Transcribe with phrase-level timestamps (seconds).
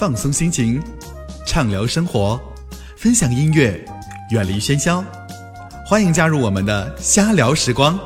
[0.00, 0.82] 放松心情，
[1.44, 2.40] 畅聊生活，
[2.96, 3.78] 分享音乐，
[4.30, 5.04] 远离喧嚣。
[5.86, 8.00] 欢迎加入我们的瞎聊时光。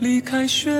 [0.00, 0.77] 离开喧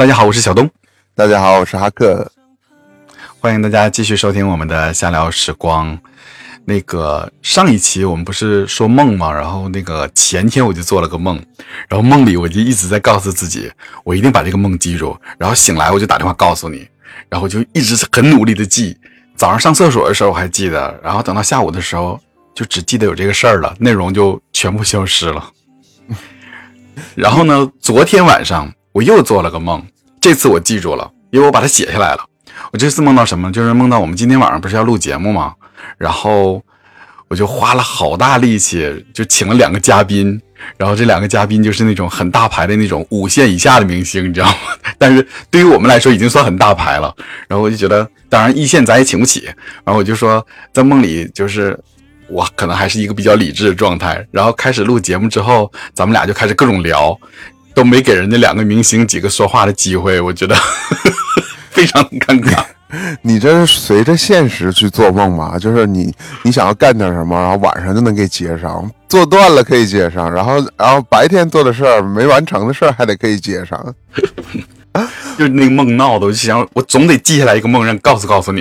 [0.00, 0.66] 大家好，我是小东，
[1.14, 2.32] 大家好，我是哈克。
[3.38, 5.98] 欢迎大家继续收听我们的瞎聊时光。
[6.64, 9.30] 那个上一期我们不是说梦吗？
[9.30, 11.38] 然后那个前天我就做了个梦，
[11.86, 13.70] 然后梦里我就一直在告诉自己，
[14.02, 15.14] 我一定把这个梦记住。
[15.36, 16.88] 然后醒来我就打电话告诉你，
[17.28, 18.96] 然后就一直很努力的记。
[19.36, 22.18] 早上上厕所的时候我还记得，然后等到下午的时候
[22.54, 25.50] 就只记得有这个事儿了，内容就全部消失了。
[27.14, 29.84] 然后呢，昨天晚上我又做了个梦，
[30.20, 32.24] 这次我记住了，因为我把它写下来了。
[32.72, 33.50] 我这次梦到什么？
[33.52, 35.54] 就是梦到我们今天晚上不是要录节目吗？
[35.96, 36.62] 然后
[37.28, 40.40] 我就花了好大力气，就请了两个嘉宾，
[40.76, 44.54] 然后这两个嘉宾就是那种很大牌的那种五线以下的明星，你知道吗？
[44.98, 47.14] 但是对于我们来说已经算很大牌了。
[47.46, 49.44] 然后我就觉得，当然一线咱也请不起。
[49.84, 51.78] 然后我就说，在梦里就是。
[52.32, 57.18] 我可能还是一个比较理智的状态，然后开始录节目之后，咱们俩就开始各种聊，
[57.74, 60.54] 都没给人家两个明星几个说话的机会，我觉得
[61.70, 62.64] 非常尴尬。
[63.22, 65.56] 你这是随着现实去做梦吧？
[65.56, 66.12] 就是你
[66.42, 73.94] 你想要干点什么，然后晚上就能给接上，做断了可以接上，然后然后白天做的事儿没完成的事儿还得可以接上，
[75.38, 78.60] 就是那个梦闹的，我就想我总得记下来一个梦，让告诉告诉你。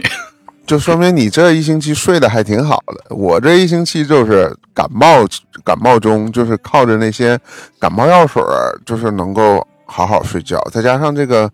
[0.69, 3.15] 就说明你这一星期睡得还挺好的。
[3.15, 5.25] 我这一星期就是感冒，
[5.63, 7.39] 感冒中就是靠着那些
[7.79, 8.43] 感冒药水，
[8.85, 10.61] 就是能够好好睡觉。
[10.71, 11.51] 再加上这个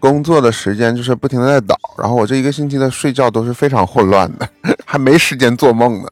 [0.00, 4.48] 工作的时间就是不停的在倒，然后我这一个星期的睡觉都是非常混乱的，
[4.86, 6.08] 还没时间做梦呢。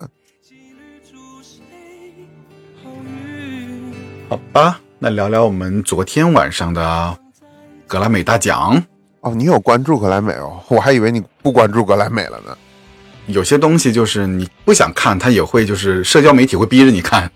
[4.28, 7.16] 好吧，那聊聊我们昨天晚上的
[7.86, 8.84] 格莱美大奖。
[9.22, 10.58] 哦，你有关注格莱美哦？
[10.66, 12.56] 我还以为你不关注格莱美了呢。
[13.26, 17.30] 有些东西就是你不想看，它也会就是社交媒体会逼着你看。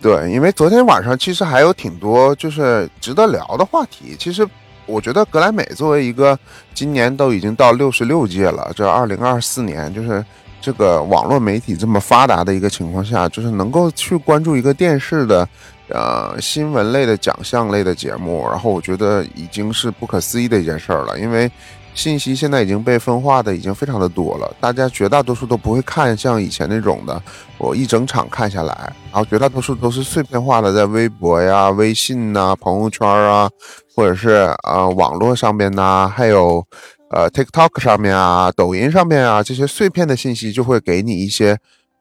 [0.00, 4.14] 对，因为昨天晚上其实还有挺多就是值得聊的话题。
[4.16, 4.46] 其实
[4.86, 6.38] 我觉得格莱美作为一个
[6.72, 10.24] 今年都已经到六十六届了，这二零二四年就是
[10.60, 15.48] 这个网络媒体这么发达的一个情况下，就是能够去关注一个电视的。
[15.88, 21.48] 呃，新闻类的奖项类的节目，然后我觉得已经是不可思议的一件事儿了，因为
[21.94, 27.22] 信息现在已经被分化的已经非常的多了，大家绝大多数都不会看像以前那种的，
[27.56, 33.48] 我一整场看下来，然后绝大多数都是碎片化的，在微博呀、微信呐、朋友圈啊，
[33.94, 36.66] 或者是呃网络上面呐，还有
[37.10, 41.56] 呃 TikTok 上面啊、抖音上面啊这些碎片的信息，就会给你一些。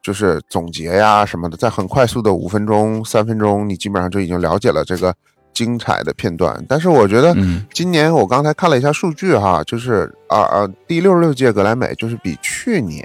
[0.06, 5.12] 就是总结呀什么的，在很快速的五分钟、三分钟，你基本上就已经了解了这个
[5.52, 6.64] 精彩的片段。
[6.70, 7.36] 但是我觉得
[7.74, 13.04] 今年我刚才看了一下数据哈，就是啊啊第六十六届格莱美就是比去年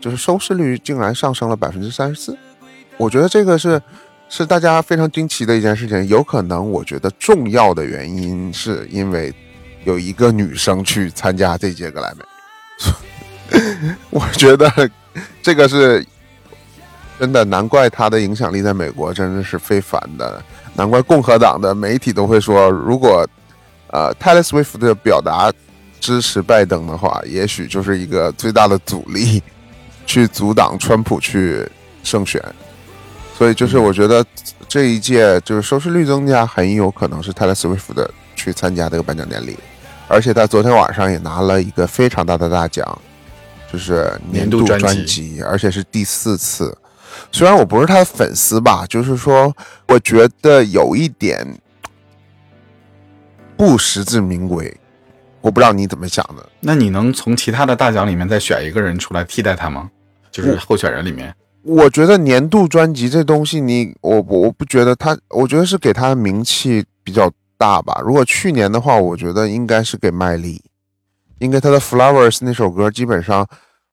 [0.00, 2.34] 就是收视率竟然上升了百分之三十四。
[2.96, 3.78] 我觉得这个是
[4.30, 6.08] 是大家非常惊奇的一件事情。
[6.08, 9.30] 有可能我觉得重要的原因是因为
[9.84, 12.24] 有一个女生去参加这届格莱美，
[14.08, 14.72] 我觉得
[15.42, 16.02] 这个是。
[17.22, 20.42] 真的难怪他的影响力在美国真的是非凡的，
[20.74, 23.24] 难怪共和党的媒体都会说，如果
[23.92, 25.48] 呃 Taylor Swift 的表达
[26.00, 29.40] 支持拜登的话，也许就是一个最大的阻力，
[30.04, 31.64] 去阻挡川普去
[32.02, 32.42] 胜选。
[33.38, 34.26] 所以就是我觉得
[34.66, 39.56] 这一届就是收视率增加，很有可能是 Taylor Swift 的去参加这个颁奖典礼，
[40.08, 42.98] 而且他昨天晚上也拿了一个非常大的大奖，
[43.72, 46.76] 就是年度专辑，而且是第四次。
[47.30, 49.54] 虽然我不是他的粉丝吧，就是说，
[49.88, 51.46] 我觉得有一点
[53.56, 54.76] 不实至名归。
[55.40, 56.48] 我不知道你怎么想的。
[56.60, 59.90] 那你能从其他的大奖里面再选一个人出来替代他吗？
[60.30, 61.34] 就是候选人里面。
[61.64, 68.00] 我觉得年度专辑这东西你，我我不觉得他，我觉得是给他的名气比较大吧。
[68.04, 70.62] 如果去年的话，我觉得应该是给麦莉，
[71.38, 73.46] 应该他的 Flowers 那首歌基本上，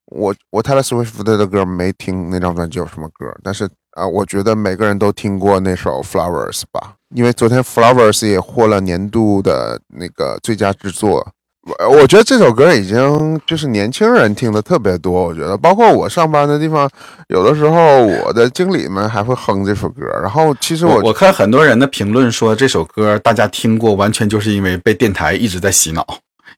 [0.10, 11.28] 我我 Taylor Swift 的歌没听那张专辑有什么歌，但是啊、我觉得每个人都听过那首 Flowers 吧，因为昨天 Flowers 也获了年度的那个最佳制作。
[11.64, 16.90] 我我觉得这首歌已经就是年轻人听的特别多，我觉得包括我上班的地方，
[17.28, 20.06] 有的时候我的经理们还会哼这首歌。
[20.22, 26.06] 然后其实我我我看很多人的评论说这首歌大家听过，完全就是因为被电台一直在洗脑，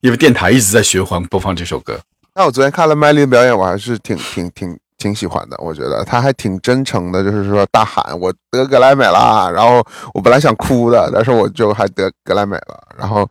[0.00, 1.98] 因为电台一直在循环播放这首歌。
[2.34, 5.56] 那我昨天看了麦莉的表演，我还是挺挺挺挺喜欢的。
[5.58, 9.84] 我觉得她还挺真诚的，就是说大喊我得格莱美啦，然后
[10.14, 12.82] 我本来想哭的，但是我就还得格莱美了。
[12.96, 13.28] 然后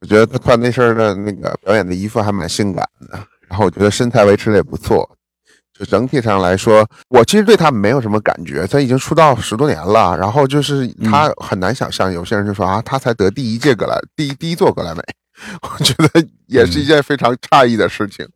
[0.00, 3.18] 我觉得他穿那身的那个表演的衣服还蛮性感的，
[3.48, 5.08] 然后我觉得身材维持的也不错。
[5.78, 8.66] 就整体上来说，我其实对他没有什么感觉。
[8.66, 15.02] 他已经出道十多年了，然后就是他很难想象，有些人就说啊，他才得第一届格莱第一第一座格莱美，
[15.62, 18.26] 我觉得也是一件非常诧异的事情。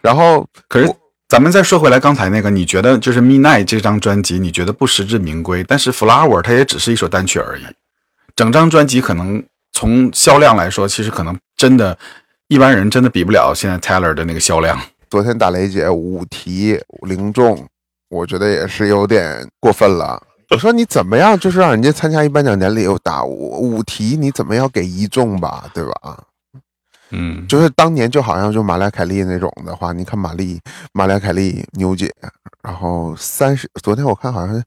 [0.00, 0.90] 然后可是
[1.28, 7.62] 咱们再说回来，刚才那个，你觉得就是《Midnight》这张专辑，你觉得不实至名归，但是《Flower》它也只是一首单曲而已。
[8.34, 9.42] 整张专辑可能
[9.72, 11.96] 从销量来说，其实可能真的
[12.48, 14.80] 一般人真的比不了现在 Taylor 的那个销量。
[15.08, 17.66] 昨天打雷姐五题零中，
[18.08, 20.22] 我觉得也是有点过分了。
[20.50, 26.24] 我说你怎么样，就是让人家参加一颁奖典礼又打五五题，你怎么要给一中吧，对吧？
[27.10, 30.60] 嗯，就是当年就好像就玛丽凯莉那种的话，你看玛丽
[30.92, 32.12] 玛丽凯莉牛姐，
[32.62, 34.62] 然后三十，昨天我看好像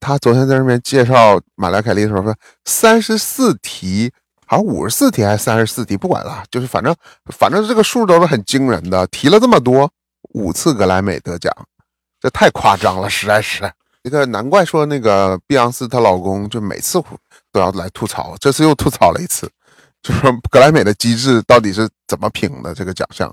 [0.00, 4.12] 她昨天在那边介绍玛丽凯莉的时候说三十四题，
[4.46, 6.94] 好像五十四题还是三十四题，不管了，就是反正
[7.26, 9.90] 反正这个数都是很惊人的，提了这么多，
[10.34, 11.52] 五次格莱美得奖，
[12.20, 13.70] 这太夸张了，实在是。
[14.04, 17.02] 这个难怪说那个碧昂斯她老公就每次
[17.52, 19.50] 都要来吐槽，这次又吐槽了一次。
[20.02, 22.74] 就是说格莱美的机制到底是怎么评的？
[22.74, 23.32] 这个奖项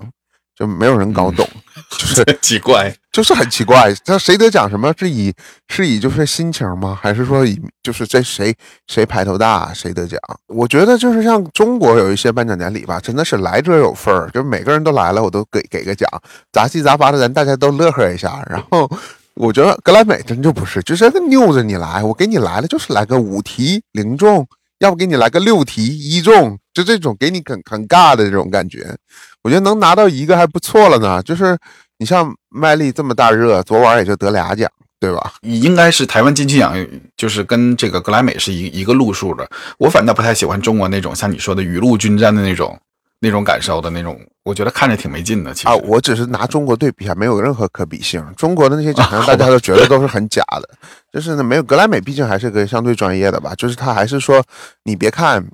[0.54, 1.48] 就没有人搞懂，
[1.90, 2.94] 就是 奇怪。
[3.12, 3.94] 就是很奇怪。
[4.04, 5.32] 这谁得奖什么是以
[5.68, 6.98] 是以就是心情吗？
[7.00, 8.54] 还是说以就是这谁
[8.88, 10.20] 谁排头大谁得奖？
[10.48, 16.06] 我觉得就是像中国有一些颁奖典礼吧，真的是来者有份儿，就是每个人都来了，我都给给个奖，
[16.52, 18.44] 杂七杂八的人大家都乐呵一下。
[18.50, 18.90] 然后
[19.34, 24.46] 我觉得格莱美真就不是，就是拗着你来，我给你来了就是来个五题零中。
[24.78, 28.96] 要不给你来个六题一中，就这种给你很很尬的这种感觉，
[29.42, 31.22] 我觉得能拿到一个还不错了呢。
[31.22, 31.56] 就是
[31.98, 34.70] 你像麦丽这么大热，昨晚也就得俩奖，
[35.00, 35.34] 对吧？
[35.42, 36.74] 应该是台湾金曲奖，
[37.16, 39.48] 就是跟这个格莱美是一一个路数的。
[39.78, 42.78] 我反倒不太喜欢中国那种像你说的雨露均沾的那种
[43.20, 45.54] 那种感受的那种，我觉得看着挺没劲的。
[45.54, 48.24] 其实啊，我只是拿中国对比，下没有任何可比性。
[48.36, 50.68] 中国的那些奖项，大家都觉得都是很假的。
[51.12, 53.54] 就是呢，没有格莱美，毕竟还是个相对专业的吧。
[53.54, 54.42] 就是他还是说，
[54.84, 55.44] 你别看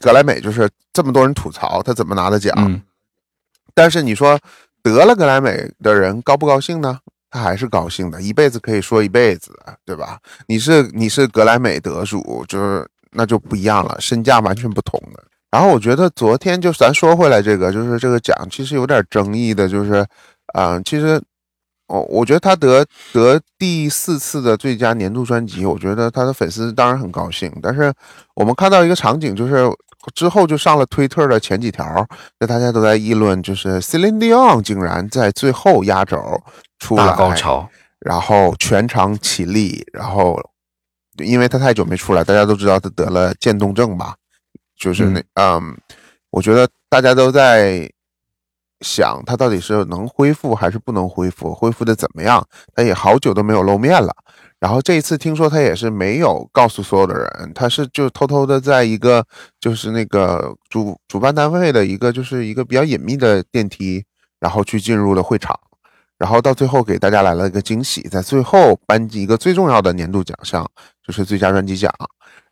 [0.00, 2.82] 格莱美，就是这么多人吐槽他怎么拿的奖，嗯
[3.76, 4.38] 但是你说
[4.82, 7.00] 得了格莱美的人高不高兴呢？
[7.30, 9.52] 他还是高兴的，一辈子可以说一辈子，
[9.84, 10.18] 对吧？
[10.46, 15.24] 你是你是格莱美得主，就是那就不一样了，身价完全不同的。
[15.54, 20.04] 然后我觉得昨天就咱说回来这个，就是这个奖其实有点争议的，就是，
[20.52, 21.22] 啊、其实，
[21.86, 27.56] 我，我觉得他得得第四次的最佳年度专辑，我觉得他的粉丝当然很高兴。
[27.62, 27.94] 但是
[28.34, 29.64] 我们看到一个场景，就是
[30.12, 32.04] 之后就上了推特的前几条，
[32.40, 36.18] 就大家都在议论，就是 Celine Dion 竟然在最后压轴
[36.80, 37.68] 出来大高潮，
[38.00, 40.36] 然后全场起立，然后
[41.18, 44.16] 因为他太久没出来，大家都知道他得了渐冻症吧，
[44.76, 45.76] 就是那嗯
[46.30, 47.90] 我觉得大家都在
[48.80, 52.46] 想他到底是能恢复还是不能恢复，恢复的怎么样？
[52.74, 54.14] 他也好久都没有露面了。
[54.60, 59.24] 然后这一次听说他也是没有告诉所有的人，他是就偷偷的在一个
[59.60, 64.04] 就是那个主主办单位的一个就是一个比较隐秘的电梯，
[64.40, 65.58] 然后去进入了会场。
[66.16, 70.66] 然后到最后给大家来了一个惊喜，在最后颁一个最重要的年度奖项，
[71.06, 71.92] 就是最佳专辑奖。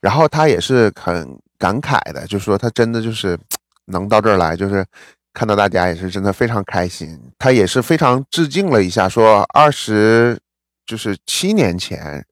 [0.00, 3.38] 然后他也是很感慨的，就说他真的就是
[3.86, 4.84] 能到这儿来，就是
[5.32, 7.16] 看到大家也是真的非常开心。
[7.38, 10.36] 他也是非常致敬了一下，说二十
[10.84, 12.24] 就是七年前，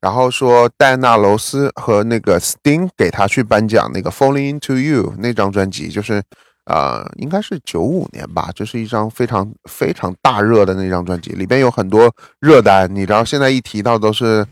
[0.00, 6.22] 然后说戴纳·罗斯和那个 Sting 给他去颁奖那个《Falling Into You》那张专辑，就是
[6.66, 14.46] 呃，应该是九五年吧，这是一张非常非常大热的那张专辑，里边有很多热单，你知道现在一提到都是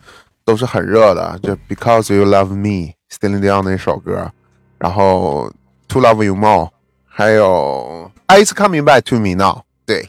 [0.45, 4.31] 都是很热的，就 Because You Love Me Celine Dion 那首歌，
[4.79, 5.51] 然后
[5.89, 6.67] 《To Love You More》，
[7.05, 9.59] 还有《It's Coming Back to Me Now》。
[9.85, 10.09] 对。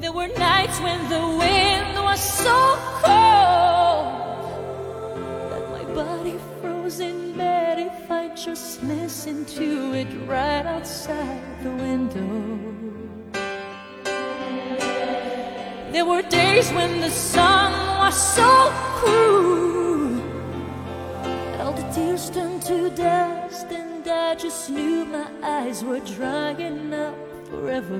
[0.00, 4.44] There were nights when the wind was so cold
[5.50, 11.70] that my body froze in bed if I just listened to it right outside the
[11.70, 12.20] window.
[15.91, 20.19] There were days when the sun was so cruel.
[21.61, 27.15] All the tears turned to dust, and I just knew my eyes were drying up
[27.49, 27.95] forever.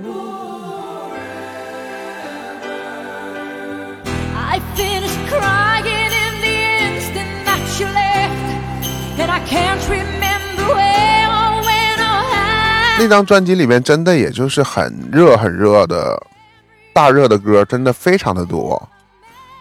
[4.35, 11.63] I finished crying in the instant that you left, and I can't remember where or
[11.63, 12.99] when or how.
[12.99, 16.21] 那张专辑里面真的也就是很热很热的
[17.00, 18.86] 大热的歌，真的非常的多。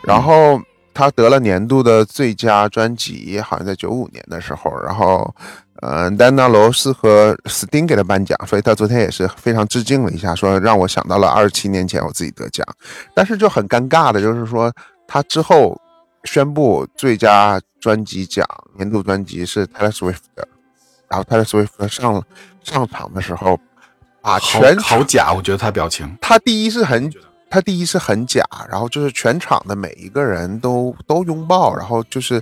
[0.03, 0.61] 然后
[0.93, 4.69] 他得了年度的最佳专辑，好像在九五年的时候。
[4.85, 5.33] 然后，
[5.81, 12.67] 呃，丹娜罗斯和斯丁给他颁奖，所以他昨天也是非常致敬了一下，说让我想到了二十七年前我自己得奖。
[13.13, 14.69] 但是就很尴尬的就是说，
[15.07, 15.79] 他之后
[16.25, 20.17] 宣布最佳专辑奖年度专辑是 Taylor Swift，
[21.07, 22.21] 然后 Taylor Swift 上
[22.61, 23.57] 上场的时候，
[24.21, 26.17] 把好全好假，我觉得他表情。
[26.19, 27.09] 他第一是很，
[27.49, 32.41] 他第一是很假，然后就是全场的每一个人都都拥抱，然后就是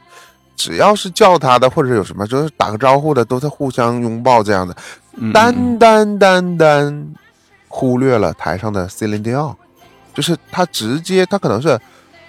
[0.55, 4.75] 只要是叫他的或者有什么就是打个招呼的，都在互相拥抱这样的，
[5.15, 7.13] 嗯单单单单
[7.67, 9.55] 忽略了台上的 Celine Dion，
[10.13, 11.69] 就是他直接他可能是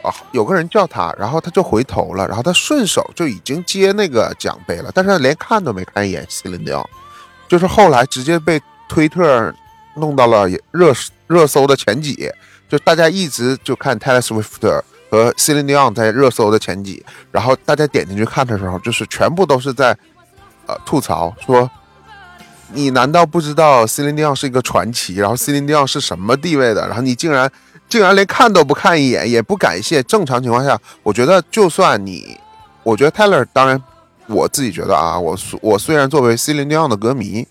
[0.03, 6.85] 啊有个人叫他，然后他就回头了，然后他顺手就已经接那个奖杯了，但是他连看都没看一眼 Celine Dion，
[7.49, 9.53] 就是后来直接被推特
[9.95, 10.93] 弄到了热
[11.27, 12.31] 热搜的前几，
[12.69, 19.97] 就大家一直就看 Taylor Swift 和 Celine Dion 在热搜的前几，然后大家点进去看的时候，就是全部都是在
[20.67, 21.71] 呃吐槽说，
[22.75, 25.15] 你难道不知道 Celine Dion 是一个传奇？
[25.15, 26.87] 然后 Celine Dion 是什么地位的？
[26.87, 27.51] 然后你竟然
[27.89, 30.03] 竟然连看都不看一眼，也不感谢。
[30.03, 32.37] 正常情况下，我觉得就算你，
[32.83, 33.83] 我觉得 Taylor 当然
[34.27, 37.49] 我自己觉得啊，我我虽然作为 Celine Dion 的歌迷。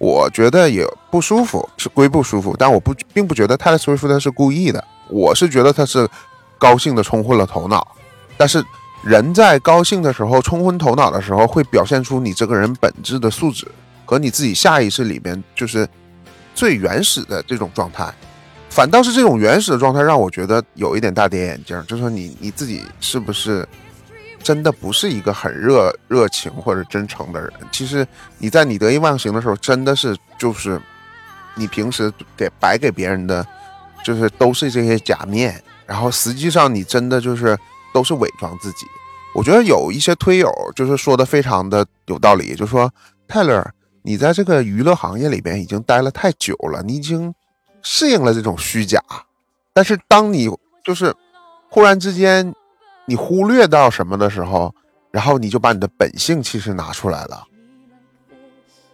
[0.00, 6.08] 我觉得也不舒服，是归不舒服，但我不并不觉得泰勒·斯威夫特是故意的，我是觉得他是
[6.56, 7.86] 高兴的冲昏了头脑。
[8.38, 8.64] 但是
[9.04, 13.68] 人在高兴的时候冲昏头脑的时候，会表现出你这个人本质的素质
[14.06, 15.86] 和你自己下意识里面就是
[16.54, 18.10] 最原始的这种状态。
[18.70, 23.68] 反倒是这种原始的状态让我觉得有一点大跌眼镜，就是说你你自己是不是？
[24.42, 27.52] 真的不是一个很热热情或者真诚的人。
[27.70, 28.06] 其实
[28.38, 30.80] 你在你得意忘形的时候，真的是就是
[31.54, 33.46] 你平时给摆给别人的，
[34.02, 35.62] 就是都是这些假面。
[35.86, 37.56] 然后实际上你真的就是
[37.92, 38.86] 都是伪装自己。
[39.34, 42.92] 我觉得有一些推友就是说的非常的有道理，就说
[43.28, 43.62] 泰勒，
[44.02, 47.34] 你在这个娱乐行业里边已经待了太久了，你已经
[47.82, 49.02] 适应了这种虚假。
[49.74, 50.48] 但是当你
[50.82, 51.14] 就是
[51.68, 52.54] 忽然之间。
[53.10, 54.72] 你忽略到什么的时候，
[55.10, 57.42] 然后你就把你的本性其实拿出来了。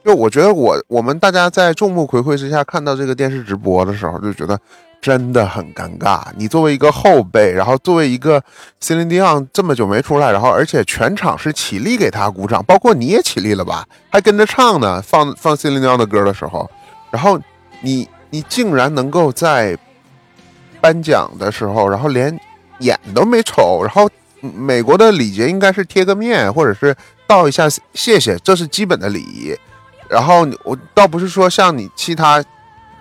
[0.02, 4.58] 就我觉得我我们大家在众目睽睽之下看到这个电视直播的时候，就觉得
[5.02, 6.22] 真的很尴尬。
[6.34, 8.42] 你作为一个后辈，然后作为一个
[8.80, 15.02] Celine Dion 这么久没出来，然后而且全场是起立给他鼓掌，包括你也起立了吧，还跟着唱呢。
[15.02, 16.70] 放放 Celine Dion 的歌的时候，
[17.10, 17.38] 然后
[17.82, 19.76] 你你竟然能够在
[20.80, 22.40] 颁奖的时候，然后连。
[22.80, 24.08] 眼都没瞅，然后
[24.40, 26.94] 美国的礼节应该是贴个面，或者是
[27.26, 29.56] 道一下谢谢，这是基本的礼仪。
[30.08, 32.44] 然后我倒不是说像你其他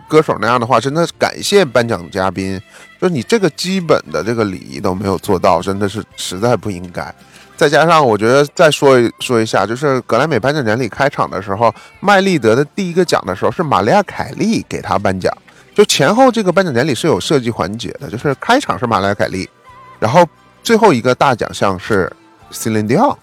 [0.07, 2.59] 歌手那样的话，真的感谢颁奖嘉宾，
[2.99, 7.13] 就你这个基本的这个礼仪都没有做到，真的是实在不应该。
[7.57, 15.31] 再加上我觉得再说一说一下，就是格莱美颁奖典礼开场的时候，麦丽得的第一个奖的时候是玛利亚凯莉给他颁奖，
[15.73, 19.47] 就前后这个颁奖典礼是有设计环节的，就是开场是玛利亚凯莉。
[20.05, 20.23] 然后
[20.61, 22.15] 最后一个大奖项是
[22.51, 23.17] Celine Dion，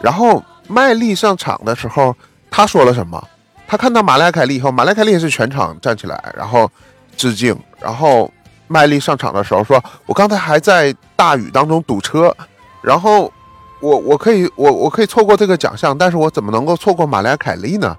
[0.00, 2.16] 然后麦莉上场的时候，
[2.50, 3.28] 他说了什么？
[3.68, 6.68] 他看到马莱凯莉以后，马莱凯莉也是全场站起来，然后
[7.16, 7.56] 致敬。
[7.78, 8.28] 然后
[8.66, 12.36] 麦莉上场的时候说：“我刚才还在大雨当中堵车，
[12.82, 13.32] 然后
[13.80, 17.96] 我我可以我我可以错过这个奖项，但是我怎么能够错过马莱凯莉呢？”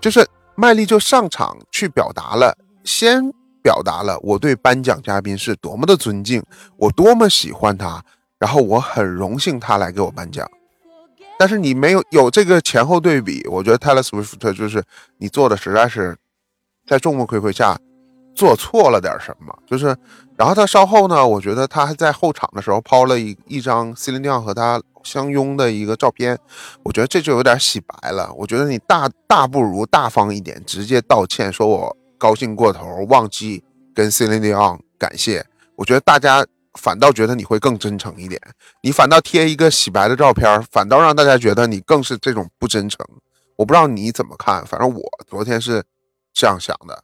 [0.00, 3.30] 就是麦莉就上场去表达了先。
[3.62, 6.42] 表达了我对颁奖嘉宾是多么的尊敬，
[6.76, 8.02] 我多么喜欢他，
[8.38, 10.48] 然后我很荣幸他来给我颁奖。
[11.38, 14.82] 但是你没有有这个前后对比，我觉得 Taylor Swift 就是
[15.18, 16.16] 你做的实在是
[16.86, 17.78] 在众目睽睽下
[18.34, 19.56] 做错了点什么。
[19.66, 19.96] 就是，
[20.36, 26.38] 然后他稍后呢，我觉得他还在后场的时候抛了一一张 Celine Dion 和他相拥的一个照片，
[26.82, 28.30] 我觉得这就有点洗白了。
[28.34, 31.96] 我觉得你大大不如大方一点，直接道歉，说我。
[32.20, 35.42] 高兴过头，忘记跟 Celine Dion 感谢，
[35.74, 38.38] 我觉得大家反倒觉得你会更真诚一点，
[38.82, 43.04] 你反倒贴一个洗白的照片，反倒让大家觉得你更是这种不真诚。
[43.56, 45.82] 我不知道你怎么看，反正我昨天是
[46.34, 47.02] 这样想的。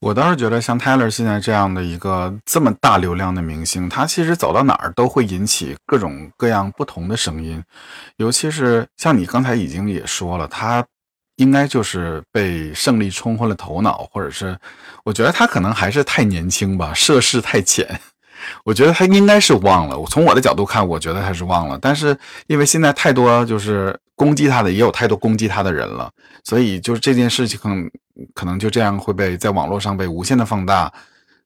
[0.00, 7.64] 我倒是觉得，像 Tyler 现在这样的一个这么大流量的明星，他其实走到哪儿都会引起各种各样不同的声音。
[8.16, 10.86] 尤其是像你刚才已经也说了，他
[11.42, 14.56] 应该就是被胜利冲昏了头脑，或者是
[15.04, 18.00] 我觉得他可能还是太年轻吧，涉世太浅。
[18.64, 19.98] 我觉得他应该是忘了。
[19.98, 21.78] 我从我的角度看，我觉得他是忘了。
[21.80, 26.10] 但是因为现在太多就是攻击他的，也有太多攻击他的人了，
[26.44, 27.90] 所以就是这件事情可能
[28.34, 30.92] 可能就这样会被在网络上被无限的放大。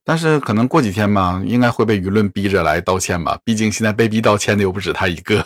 [0.04, 3.38] 但是可能过几天吧，应该会被舆论逼着来道歉吧。
[3.44, 5.44] 毕竟现在被逼道歉的又不止他一个。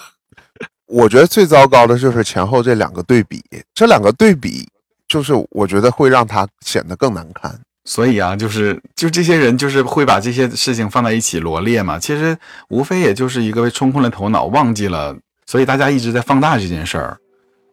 [0.91, 3.41] 我觉得最糟糕的就是前后这两个对比，
[3.73, 4.69] 这两个对比
[5.07, 7.57] 就是我觉得会让他显得更难看。
[7.85, 11.99] 所以啊，就是就这些人就是会把这些事情放在一起罗列嘛。
[11.99, 12.37] 其实
[12.69, 15.17] 无非也就是一个被冲昏了头脑，忘记了，
[15.47, 17.17] 所以大家一直在放大这件事儿。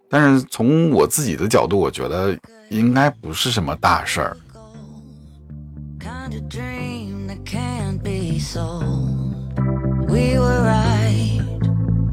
[0.09, 2.37] 但是从我自己的角度，我觉得
[2.69, 4.37] 应该不是什么大事儿。
[5.99, 9.33] kind of dream that can't be sold.
[10.07, 10.86] We were right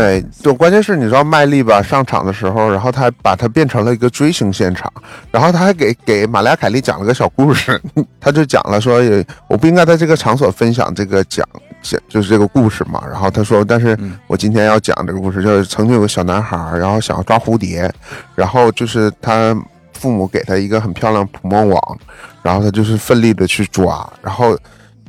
[0.00, 4.90] 对，就关键是你知道麦莉吧上场的时候，然后他还把它变成了一个追星现场，
[5.30, 7.78] 然后他还给给玛利亚凯莉讲了个小故事，
[8.18, 8.98] 他就讲了说，
[9.46, 11.46] 我不应该在这个场所分享这个讲
[11.82, 17.92] 讲就是这个故事嘛，然后他说，但是我今天要讲这个故事，就是曾经有个小男孩，然后想要抓蝴蝶，
[18.34, 19.54] 然后就是他
[19.92, 21.98] 父母给他一个很漂亮捕梦网，
[22.42, 24.58] 然后他就是奋力的去抓，然后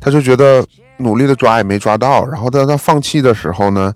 [0.01, 0.65] 他就觉得
[0.97, 3.93] 努力的抓也没抓到，然后当他放弃的时候呢，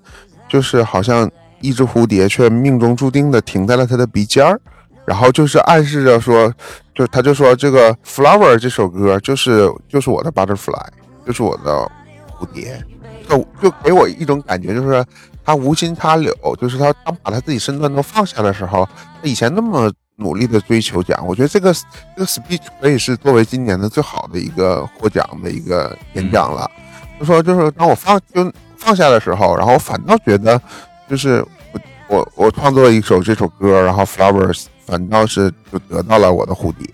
[0.55, 4.57] 就是好像一只蝴蝶却命中注定的停在了他的鼻尖儿，
[5.03, 6.49] 然后就是暗示着说，
[6.93, 10.87] 就他就说这个《Flower》这首歌就是就是我的 butterfly，
[11.27, 11.91] 就是我的
[12.39, 12.81] 蝴蝶，
[13.27, 15.03] 就就给我一种感觉，就是
[15.43, 18.87] 他无心插柳，就是他当把他自己身段都放下的时候，
[19.21, 21.73] 他以前那么努力的追求奖，我觉得这个
[22.15, 26.71] 这个 speech 可以是作为今年的最好的一个获奖的一个演讲了。
[27.19, 28.49] 就说就是当我放就
[28.85, 30.61] 放下的时候，然后我反倒觉得，
[31.09, 36.87] 就是我我我创作了一首这首歌，然后 Flowers 反倒是就得到了我的蝴蝶，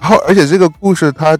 [0.00, 1.38] 然后而且这个故事他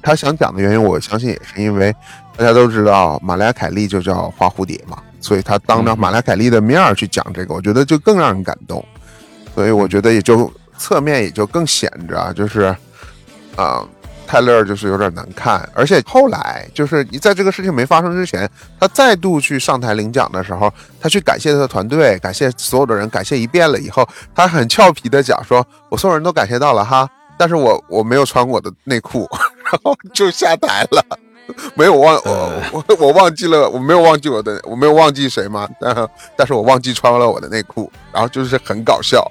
[0.00, 1.92] 他想讲的原因，我相信也是因为
[2.36, 8.84] 大家都知道玛丽亚凯莉就叫花蝴蝶嘛，所以他当着玛丽亚凯莉的面儿去讲这个，我觉得就更让人感动，
[9.56, 12.72] 所以我觉得也就侧面也就更显着啊就是
[13.56, 13.84] 啊。
[14.26, 18.48] 泰勒就是有点难看，而且后来就是你在这个事情没发生之前，
[18.80, 29.28] 他再度去上台领奖的时候，他去感谢他的团队，感谢所有的人，感谢一遍了以后，他很俏皮的讲说：“我所有人都感谢到了哈，但是我我没有穿我的内裤，
[29.64, 31.04] 然后就下台了，
[31.74, 35.68] 没有忘 我我我忘记了，我没有忘记我的，我没有忘记谁吗？
[35.78, 39.22] 但但是我忘记穿了我的内裤，然后就是很搞笑。”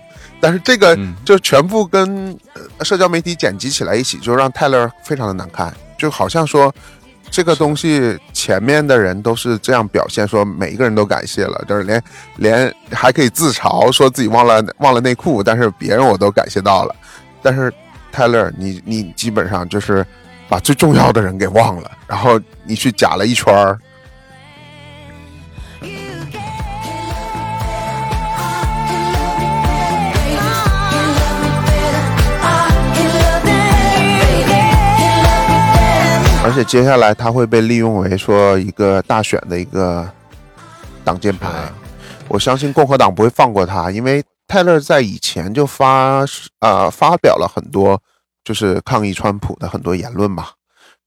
[0.41, 2.37] 但是这个嗯就全部跟
[2.77, 6.73] 呃社交媒体剪辑起来一起，就让泰勒非常的难看，就好像说
[7.29, 12.03] 这个东西前面的人都是这样表现，说每一个人都感谢了，就是连
[12.37, 16.95] 连还可以自嘲说自己忘了 忘了内裤，但是别人我都感谢到了，
[17.41, 17.71] 但是
[18.11, 20.05] 泰勒你你基本上就是
[20.49, 23.79] 把最重要的人给忘了，然后你去假了一圈儿。
[36.51, 40.05] 而且接下来他会被利用为说一个大选的一个
[41.01, 41.71] 挡箭牌。
[42.27, 46.25] 我相信共和党不会放过他，因为泰勒在以前就发
[46.59, 47.97] 呃发表了很多
[48.43, 50.47] 就是抗议川普的很多言论嘛，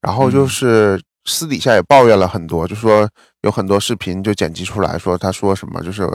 [0.01, 3.07] 然后就是私底下也抱怨了很多，就说
[3.43, 6.09] 有很多视频就剪辑出来说他说什么就是。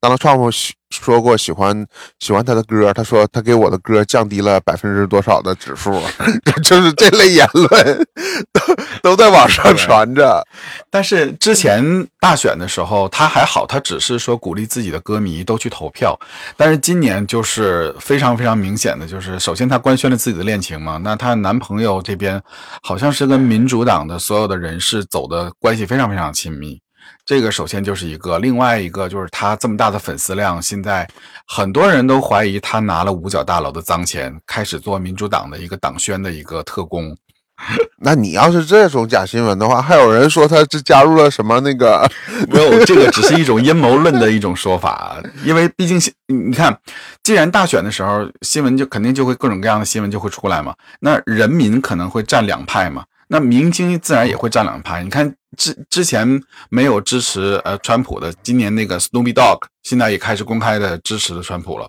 [0.00, 1.86] 当了川普喜说过喜欢
[2.20, 6.00] 喜欢他的歌，他说他给我的歌降低了百分之多少的指数，
[6.62, 8.06] 就是这类言论
[8.52, 10.46] 都都在网上传着。
[10.90, 16.16] 但是之前大选的时候，他还好，他只是说鼓励自己的歌迷都去投票。
[16.56, 22.40] 但是今年就是非常非常明显的，就是首先他官宣了自己的恋情嘛，那她男朋友这边
[22.82, 26.80] 好像是跟民主党的所有的人士走的关系非常非常亲密。
[27.26, 31.08] 这个首先就是一个，另外一个就是他这么大的粉丝量，现在
[31.46, 37.16] 很多人都怀疑他拿了五角大楼的脏钱，开始做民主党的一个党宣的一个特工。
[38.02, 42.06] 那你要是这种假新闻的话，还有人说他是加入了什么那个？
[42.48, 46.76] 没有，这个只是一种阴谋论的一种说法，因为毕竟你你看，
[47.22, 55.02] 既然大选的时候新闻就肯定就会各种各样的新闻就会出来嘛，那人民可能会站两派嘛，那明星自然也会站两派。
[55.02, 61.88] 你看之之前没有支持呃川普的，今年那个 Snoopy Dog 现在也开始公开的支持了川普了。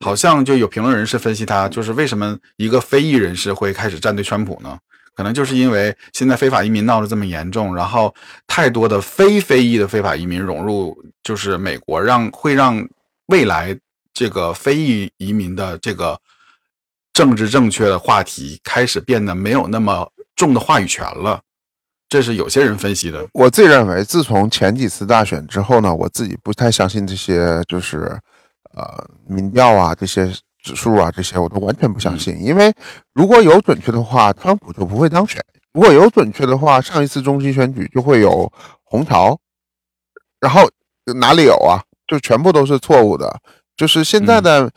[0.00, 4.78] 好像就有评论人士分析他，就是为什么一个非裔人士会开始站队川普呢？
[5.14, 8.14] 可能就是因为现在非法移民闹得这么严重，然后
[8.46, 12.82] 太多的非非裔的非法移民涌入就是美国，让会让
[13.26, 13.78] 未来
[14.14, 16.18] 这个非裔移民的这个
[17.12, 21.40] 政治正确的话题开始变得没有那么重的话语权了。
[22.08, 23.26] 这是有些人分析的。
[23.32, 28.18] 我自己认为，自从前几次大选之后呢，我自己不太相信这些就是
[28.74, 30.32] 呃民调啊这些。
[30.64, 32.72] 指数啊，这些我都完全不相信，因为
[33.14, 35.40] 如果有准确的话，特朗普就不会当选；
[35.72, 38.48] 如果有准确的话，上一次中期选举就会有
[38.84, 39.36] 红潮。
[40.38, 40.70] 然后
[41.18, 41.82] 哪里有啊？
[42.06, 43.40] 就全部都是错误的。
[43.76, 44.70] 就是现在的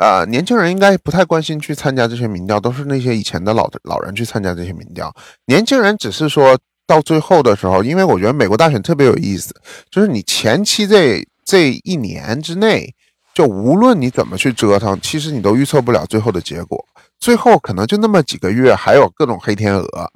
[0.00, 5.14] 呃年轻人应该不太关心去参加这些民调，都是那些以前的老老人去参加这些民调。
[5.46, 9.54] 年轻人只是说到最后的时候，因为我觉得美国大选特别有意思，
[9.90, 12.94] 就是你前期这这一年之内。
[13.32, 16.84] 就无论你怎么去折腾，其实你都预测不了最后的结果。
[17.20, 20.12] 最后可能就那么几个月，还有各种黑天鹅。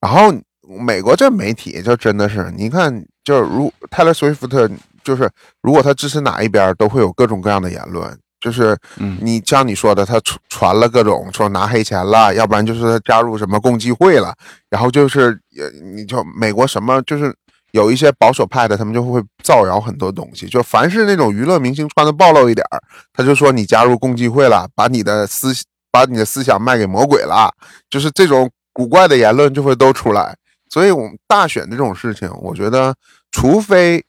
[0.00, 0.32] 然后
[0.80, 4.70] 美国这媒体就真的是，你看，就是如泰勒·斯威夫特，
[5.02, 5.28] 就是
[5.60, 8.16] 如果他支持哪一边，都会有各种各样的言论。
[8.42, 8.76] 就是
[9.22, 14.34] 你像你说的，他传传了各种说拿黑钱了，要不然就是他加入什么共济会了，
[14.68, 17.34] 然后就是也你就美国什么就是。
[17.72, 20.46] 有一些保守派的，他们就会造谣很多东西。
[20.46, 22.76] 就凡是那种娱乐明星穿的暴露一点儿，
[23.14, 25.54] 他就说你加入共济会了，把你的思
[25.90, 27.50] 把你的思想卖给魔鬼了，
[27.88, 30.36] 就是这种古怪的言论就会都出来。
[30.68, 32.94] 所以，我们大选这种事情，我觉得，
[33.30, 34.04] 除非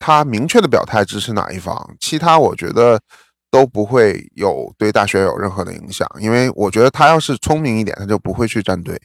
[0.00, 3.00] 他明确的表态支持哪一方，其他我觉得
[3.54, 6.04] 都不会有对大学有任何的影响。
[6.18, 9.00] 因为我觉得他要是聪明一点，他就不会去站队。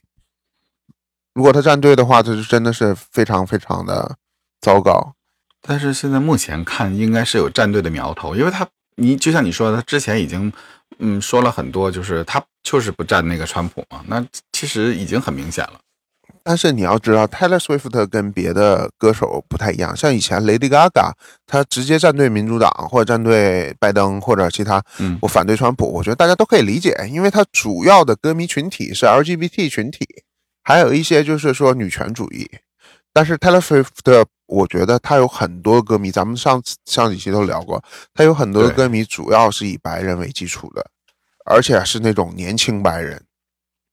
[1.36, 4.18] 如果他站队的话，他就真的是非常非常的
[4.60, 5.14] 糟糕。
[5.62, 10.52] 但是现在目前看，应该是有站队的苗头，因为他，你就像你说的，他之前已经，
[10.98, 14.04] 嗯，说了很多，就是他就是不站那个川普嘛。
[14.08, 15.80] 那其实已经很明显了。
[16.50, 21.12] 但是你要知道，Taylor Swift 跟别的歌手不太一样，像以前 Lady Gaga，
[21.46, 30.08] 他直接站队民主党，或者站队拜登，或者其他，嗯，我反对川普，我觉得大家都可以理解，因为他主要的歌迷群体是 LGBT 群体。
[30.64, 32.50] 还有一些就是说女权主义，
[33.14, 37.84] 但是 Taylor Swift，我觉得他有很多歌迷，咱们上次上几期都聊过，
[38.16, 40.84] 他有很多的歌迷主要是以白人为基础的，
[41.46, 43.22] 而且是那种年轻白人。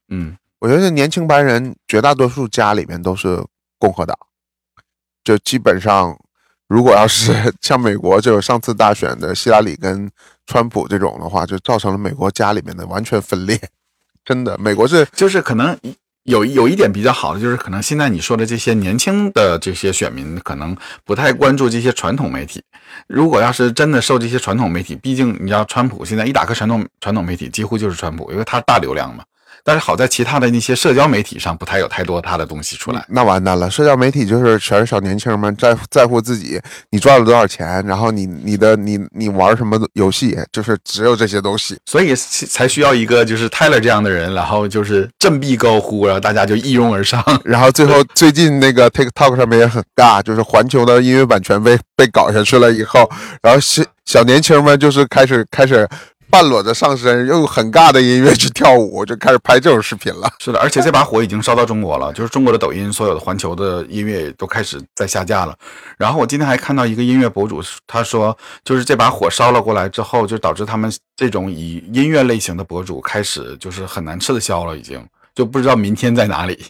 [0.09, 3.41] 嗯，我觉得年轻白人绝大多数家里面都是
[3.79, 4.19] 共和党，
[5.23, 6.19] 就基本上，
[6.67, 10.11] 如果要是 像美国就是上次大选的希拉里跟
[10.45, 13.57] 川普这种的话，就造成了美国家里面的完全分裂。
[14.27, 15.79] 真的，美国是就是可能。
[16.25, 22.61] 有有一点比较好的就是，可能现在你说的这些年轻的这些选民，可能不太关注这些传统媒体。
[23.07, 29.23] 如果要是真的受这些传统媒体，毕竟你知道，川普现在一打开传统传统媒体，几乎就是川普，因为他大流量嘛。
[29.67, 33.69] 但是好在其他的那些社交媒体上不太有太多他的东西出来，那完蛋了。
[33.69, 47.21] 社交媒体就是全是小年轻们在在乎自己，你赚了多少钱，然后你你的你你玩什么游戏，就是只有这些东西，所以才需要一个就是泰勒这样的人，然后就是振臂高呼，然后大家就一拥而上。
[47.45, 53.11] 然后最后最近那个 TikTok 上面也很尬，就是环球的音乐版权被被搞下去了以后，
[53.43, 55.89] 然后小小年轻们就是开始开始。
[56.31, 60.29] 半裸着上身，用很尬的音乐去跳舞，就开始拍这种视频了。
[60.39, 65.57] 是的，而且这把火已经烧到中国了，就是中国的抖音，所有的环球的音乐都开始在下架了。
[65.97, 75.03] 然后我今天还看到一个音乐博主，他说，就是这把火烧了过来之后，就导致他们这种以音乐类型的博主开始就是很难吃的消了，已经
[75.35, 76.65] 就不知道明天在哪里。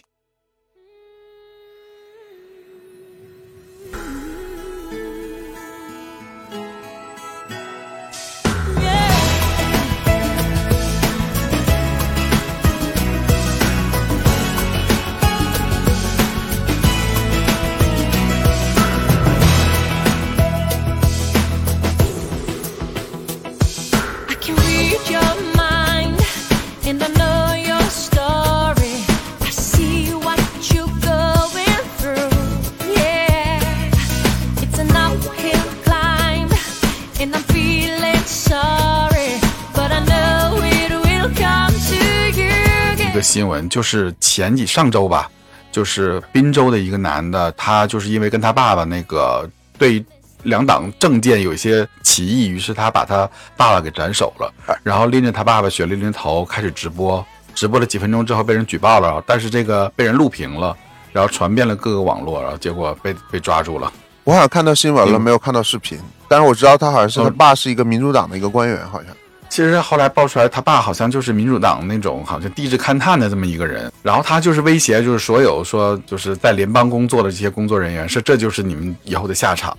[43.67, 45.29] 闻，就是前几上周吧，
[45.71, 50.03] 就是滨州的一个男的，他就是因为跟他爸爸那个对
[50.43, 54.51] 两党政见有一些歧义，于是他把他爸爸给斩首了，
[54.83, 60.75] 然后拎着他爸爸血淋淋头开始直播，直播了几分钟之后被人举报了，但是这个被人录屏了，
[61.11, 63.91] 然后传遍了各个网络，然后结果被被抓住了。
[64.23, 69.13] 我好像看到新闻了，嗯没有看到视频，但是我知道他好像是他嗯爸是一个民主党的一个官员，好像。
[69.49, 79.75] 其实后来爆出来，他爸好像就是民主党那种好像地质勘探的这么一个人，然后他就是威胁，就是所有说就是在联邦工作的这些工作人员，是这就是你们以后的下场。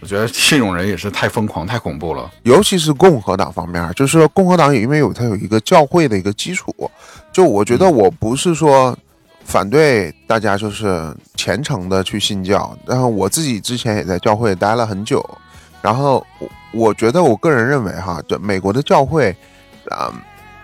[0.00, 2.30] 我觉得这种人也是太疯狂、太恐怖了。
[2.44, 6.74] 尤其是共和党方面，就是说共和党也因为有它有一个教会的一个基础，
[7.32, 8.94] 就我觉得我不是说
[9.46, 15.24] 反对大家就是虔诚的去信教，然后我自己之前也在教会待了很久，
[15.80, 16.26] 然后
[16.74, 19.34] 我觉得我个人认为哈，这美国的教会，
[19.90, 20.12] 啊、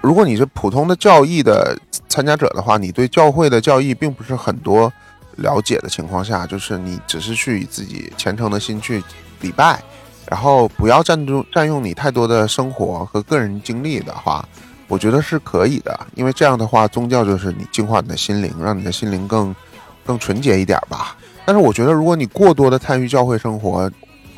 [0.00, 4.92] 如果你是普通的教义的参加者的话，你对教会的教义并不是很多
[5.36, 9.02] 了解的情况下，就是你只是去以自己虔诚的心去
[9.40, 9.80] 礼拜。
[10.28, 14.46] 然后不要占用占用你太多的生活和个人经历的话，
[14.86, 19.52] 我觉得是可以的，因为这样的话，宗教就是你净化你的心灵，让你的心灵更
[20.06, 21.16] 更纯洁一点吧。
[21.44, 23.90] 但是我觉得，如果你过多的参与教会生活，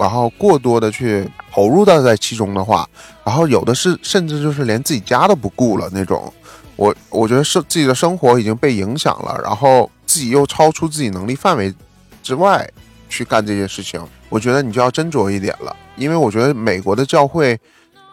[0.03, 2.85] 然后过多的去投入到在其中的话，
[3.23, 6.33] 然后有的是甚至就是连自己家都不顾了那种，
[6.75, 11.73] 我我觉得是自己的生活已经被影响了，然后自己又超出自己能力范围
[12.21, 12.69] 之外
[13.09, 17.57] 去干这件事情，我觉得你就要斟酌一点了，因为我觉得美国的教会，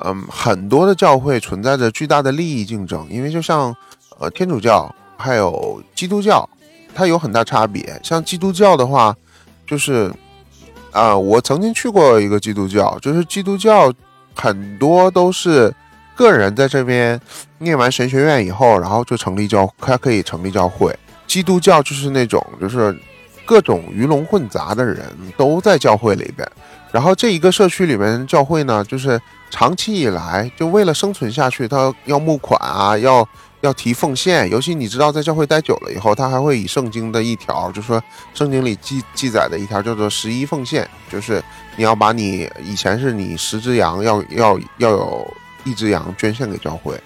[0.05, 3.75] 嗯，很多的教会存在着巨大的利益竞争，因为就像
[4.19, 6.47] 呃天主教还有基督教，
[6.93, 7.99] 它有很大差别。
[8.03, 9.15] 像基督教的话，
[9.65, 10.13] 就是
[10.91, 13.91] 啊、我曾经去过一个基督教，就是基督教
[14.35, 15.73] 很多都是
[16.15, 17.19] 个人在这边
[17.59, 20.93] 念完神学院以后，然后就成立教，他可以成立教会。
[21.27, 22.97] 基督教就是那种就是
[23.45, 25.05] 各种鱼龙混杂的人
[25.37, 26.49] 都在教会里边，
[26.91, 29.19] 然后这一个社区里面教会呢，就是
[29.51, 33.27] 长期以来就为了生存下去，他要募款啊，要
[33.61, 38.01] 要提奉献，尤其你知道在教会待久了以后，他还会以圣经的一条，就说
[38.33, 41.43] 圣经里记记载的一条叫做十一奉献，就是
[41.75, 46.99] 你要把你以前是你十只羊要要要有一只羊捐献给教会，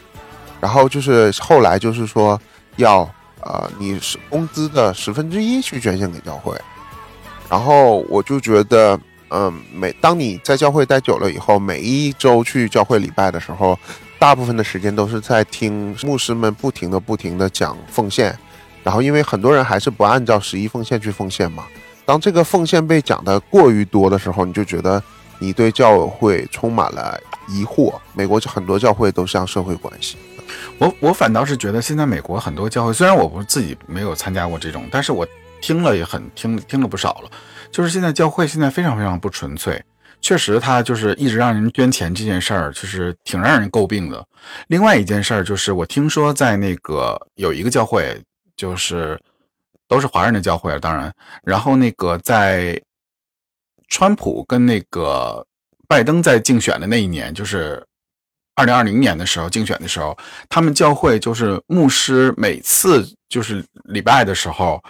[0.59, 2.39] 然后就是后来就是说
[2.75, 3.01] 要
[3.41, 6.55] 呃你是工资的十分之一去捐献给教会，
[7.49, 8.99] 然后我就觉得。
[9.35, 13.75] 嗯，每当你在教会待久了以后，每一周去教会礼拜的时候，
[14.19, 18.37] 大部分的时间都是在听牧师们不停的、不停的讲奉献，
[18.83, 21.65] 然后因为很多人还是不按照十一奉献去奉献嘛。
[22.05, 25.01] 当这个奉献被讲的过于多的时候，你就觉得
[25.39, 27.93] 你对教会充满了疑惑。
[28.13, 30.17] 美国很多教会都像社会关系，
[30.77, 35.27] 我我反倒是觉得现在美国很多教会，虽然我不是自己没有参加过这种，但是我
[35.61, 37.29] 听了也很听听了不少了。
[37.71, 39.81] 就是现在教会现在非常非常不纯粹，
[40.23, 44.25] 确实他就是一直让人捐钱这件事儿，就是挺让人诟病的。
[44.67, 48.19] 另外一件事儿就是，我听说在那个有一个教会，
[48.55, 49.19] 就是
[49.87, 52.81] 都是华人的教会，当然，然后那个在
[53.89, 55.45] 川普跟那个
[55.87, 57.85] 拜登在竞选的那一年，就是
[58.55, 64.81] 二零二零年的时候竞选的时候，他们教会就是牧师每次就是礼拜的时候。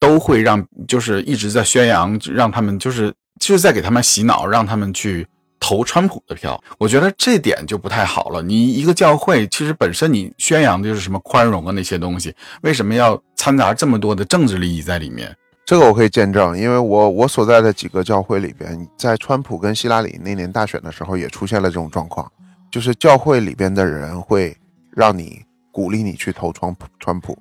[0.00, 5.26] 都会让，就是一直在宣扬，让他们就是就是在给他们洗脑，让他们去
[5.60, 6.62] 投川普的票。
[6.78, 8.42] 我觉得这点就不太好了。
[8.42, 15.34] 你一个教会，其实本身你宣扬的就是什么宽容啊那些东西，为什么要掺杂这么多的政治利益在里面？
[15.66, 22.30] 这个我可以见证，因为我我所在的几个教会里边，在川普跟希拉里那年大选的时候，也出现了这种状况，
[22.70, 24.56] 就是教会里边的人会
[24.90, 27.36] 让你鼓励你去投川普川普。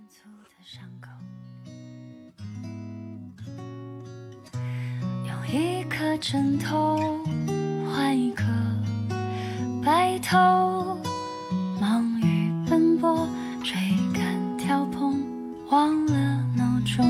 [6.19, 6.99] 枕头
[7.85, 8.43] 换一颗
[9.85, 10.97] 白头，
[11.79, 13.27] 忙于奔波，
[13.63, 13.75] 追
[14.13, 15.23] 赶跳碰，
[15.69, 16.13] 忘了
[16.55, 17.05] 闹钟。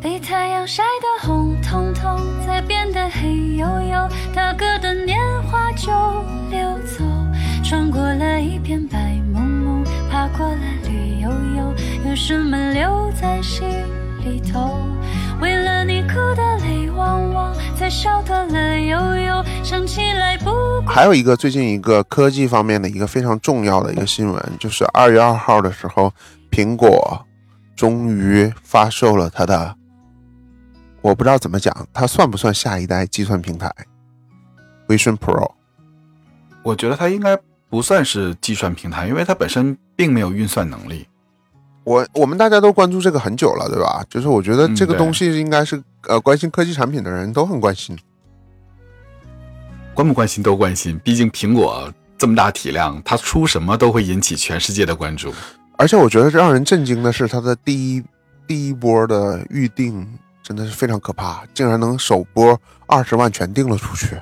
[0.00, 5.90] 被太阳晒得红彤彤，再变得黑黝黝，大哥的年华就
[6.50, 7.02] 溜走，
[7.64, 11.74] 穿过了一片白蒙蒙，爬过了绿油油，
[12.08, 13.66] 有什么留在心
[14.24, 14.78] 里头？
[15.40, 20.50] 为了你哭的泪汪汪，才笑得了悠悠，想起来不
[20.86, 26.12] 还有一个最近一个科技方面的一个非常重要的一个新闻，就是二月二号的时候，
[26.50, 27.24] 苹果
[27.76, 29.76] 终于发售了它的，
[31.00, 33.72] 我不知道怎么讲，它算不算下一代计算平台
[34.88, 35.52] Vision Pro？
[36.62, 37.38] 我觉得它应该
[37.70, 41.07] 不算是计算平台，因为它本身并没有运算能力。
[41.88, 44.04] 我我们大家都关注这个很久了，对吧？
[44.10, 47.98] 就是我觉得这个东西应该是、呃关心科技产品的人都很关心。
[49.94, 55.32] 关不关心都关心，毕竟苹果这么大体量，它出什么都会引起全世界的关注。
[55.78, 58.04] 而且我觉得让人震惊的是，它的第一
[58.46, 60.06] 第一波的预定
[60.42, 64.14] 真的是非常可怕，竟然能首波二十万全定了出去。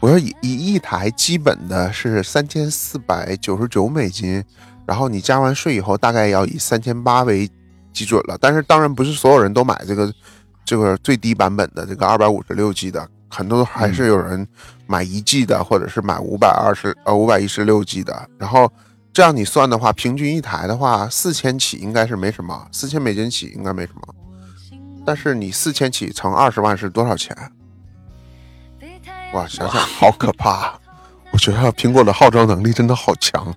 [0.00, 4.44] 我说一一一台基本的是三千四百九十九美金，
[4.88, 7.46] 然后你加完税以后，大概要以三千八为
[7.92, 8.38] 基准了。
[8.40, 10.10] 但是当然不是所有人都买这个
[10.64, 14.48] 这个最低版本的这个二百五十六 G 的，很多还是有人
[14.86, 18.26] 买一 G 的，或者是买五百二十呃五百一十六 G 的。
[18.38, 18.72] 然后
[19.12, 24.14] 这样你算的话，平均一台的话，四千起应该是没什么，四千美金起应该没什么。
[25.04, 27.36] 但是你四千起乘二十万是多少钱？
[29.34, 30.80] 哇，想想好可怕！
[31.30, 33.54] 我觉得苹果的号召能力真的好强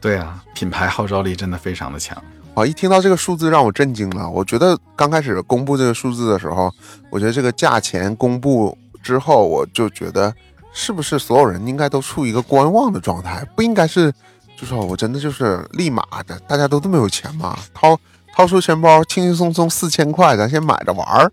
[0.00, 2.16] 对啊，品牌号召力真的非常的强。
[2.54, 2.66] 啊！
[2.66, 4.28] 一听到这个数字让我震惊了。
[4.28, 6.72] 我觉得刚开始公布这个数字的时候，
[7.08, 10.34] 我觉得这个价钱公布之后，我就觉得
[10.72, 13.46] 是不是所有人应该都处于一个观望的状态？
[13.54, 14.12] 不应该是，
[14.56, 17.56] 就说我真的就是立马的，大家都这么有钱吗？
[17.72, 17.96] 掏
[18.34, 21.32] 掏出钱包，轻轻松松四千块，咱先买着玩儿。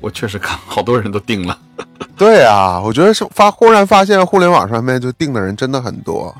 [0.00, 1.56] 我确实看好多人都定了。
[2.16, 6.34] 对啊，我觉得是发忽然发现互联网上面就订的人真的很多。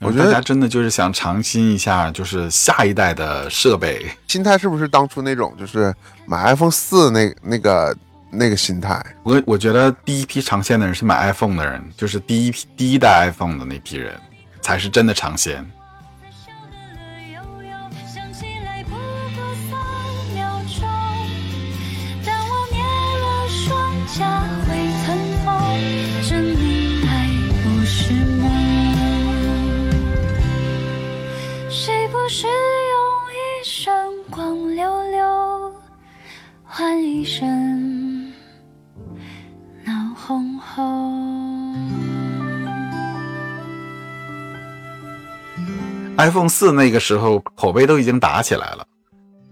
[0.00, 4.06] 我觉得大家真的就是想尝新一下，就是下一代的设备。
[4.26, 5.94] 心态是不是当初那种就是
[6.26, 7.96] 买 iPhone 四那那个
[8.30, 9.04] 那个心态？
[9.22, 14.18] 我我觉得第一批尝鲜的人是买 iPhone 的人，就是第一批第一代 iPhone 的那批人，
[14.62, 15.64] 才是真的尝鲜。
[36.72, 38.32] 换一身
[39.84, 41.76] 闹哄哄
[46.16, 48.86] ？iPhone 四那个时候口碑都已经打起来了，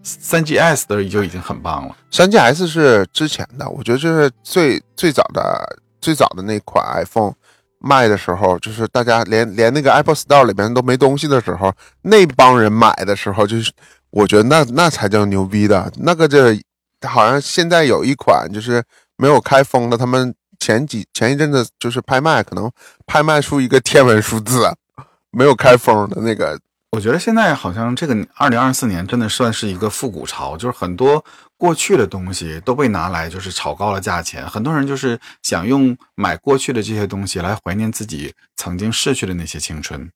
[0.04, 1.96] 三 GS 的就已经很棒了。
[2.08, 7.34] 三 GS 是之前的，我觉得这是最最早的最早的那款 iPhone
[7.80, 13.72] 卖的时候，就是大家连连那个 Apple Store 里边都没东西的时候，那帮人买的时候，就是
[14.10, 15.92] 我觉得那那才叫牛逼的。
[15.96, 16.56] 那个这
[17.06, 18.82] 好像现在有一款就是
[19.16, 22.70] 没有开封的，他们前几前一阵子就是拍卖，可能
[23.06, 24.68] 拍卖出一个天文数字，
[25.30, 26.58] 没有开封的那个
[26.92, 31.22] 我觉得现在好像这个二零二四年真的算是一个复古潮，就是很多
[31.58, 40.10] 过去的东西都被拿来就是炒高了价钱，很多人就是想用买过去的这些东西来怀念自己曾经逝去的那些青春。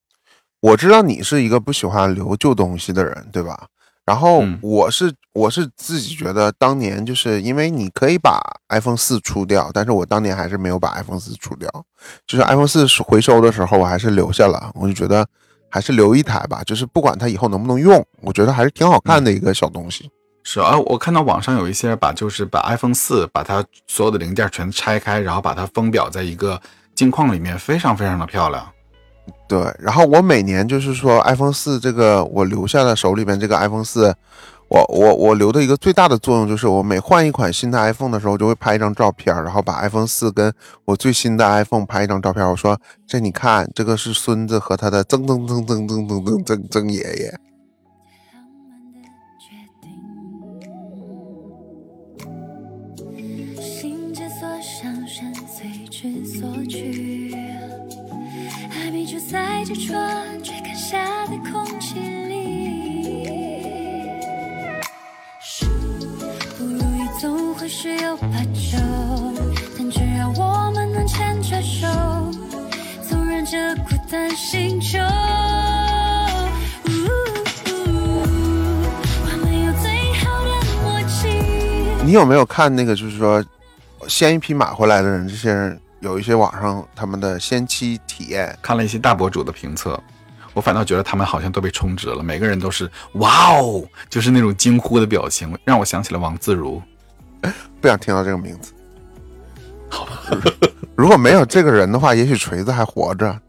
[0.61, 3.67] 我知道你是一个不喜欢留旧东西的人，对吧？
[4.05, 11.69] 然后嗯我是我是自己觉得当年就是因为你可以把 iPhone 四出掉，但是我当年还是没有把 iPhone 四出掉，
[12.27, 15.27] 就是 iPhone 四回收的时候我还是留下了，我就觉得
[15.71, 20.11] 还是留一台吧，就是不管它以后能不能用，我觉得还是挺好看的一个小东西。
[20.45, 26.61] 是啊，我看到网上有一些把就是把 iPhone 四把它所有的零件全拆开，然后把它封裱在一个
[26.97, 28.69] 镜框里面，非常非常的漂亮。
[29.49, 34.15] 对，然后我每年就是说 iPhone 四这个我留下的手里边这个 iPhone 四，
[34.69, 40.53] 我我我留的一个最大的作用就是我每换一款新的 iPhone 的时候，就会拍一张照片，然后把 iPhone 四跟
[40.85, 47.52] 我最新的 iPhone 拍一张照片，我说这你看，这个是孙子和他的曾曾曾曾曾曾曾曾曾爷爷。
[82.05, 82.95] 你有没有看那个？
[82.95, 83.43] 就是说，
[84.09, 89.99] 先一匹马回来的人，这些人有一些网上他们的先期体验，看了一些大博主的评测，
[90.53, 96.83] 我反倒觉得他们好像都被充值了，每个人都是哇哦，就是那种惊呼的表情，让我想起了王自如。
[97.81, 98.73] 不想听到这个名字。
[99.89, 100.23] 好吧，
[100.97, 103.41] 如果没有这个人的话，也许锤子还活着。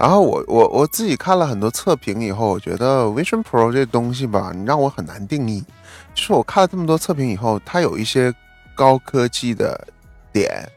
[0.00, 5.62] 然后我我我自己看了很多测评以后，我觉得 Vision Pro 这东西吧，你让我很难定义。
[6.14, 8.32] 就是我看了这么多测评以后，它有一些
[8.74, 9.88] 高科技的
[10.32, 10.68] 点，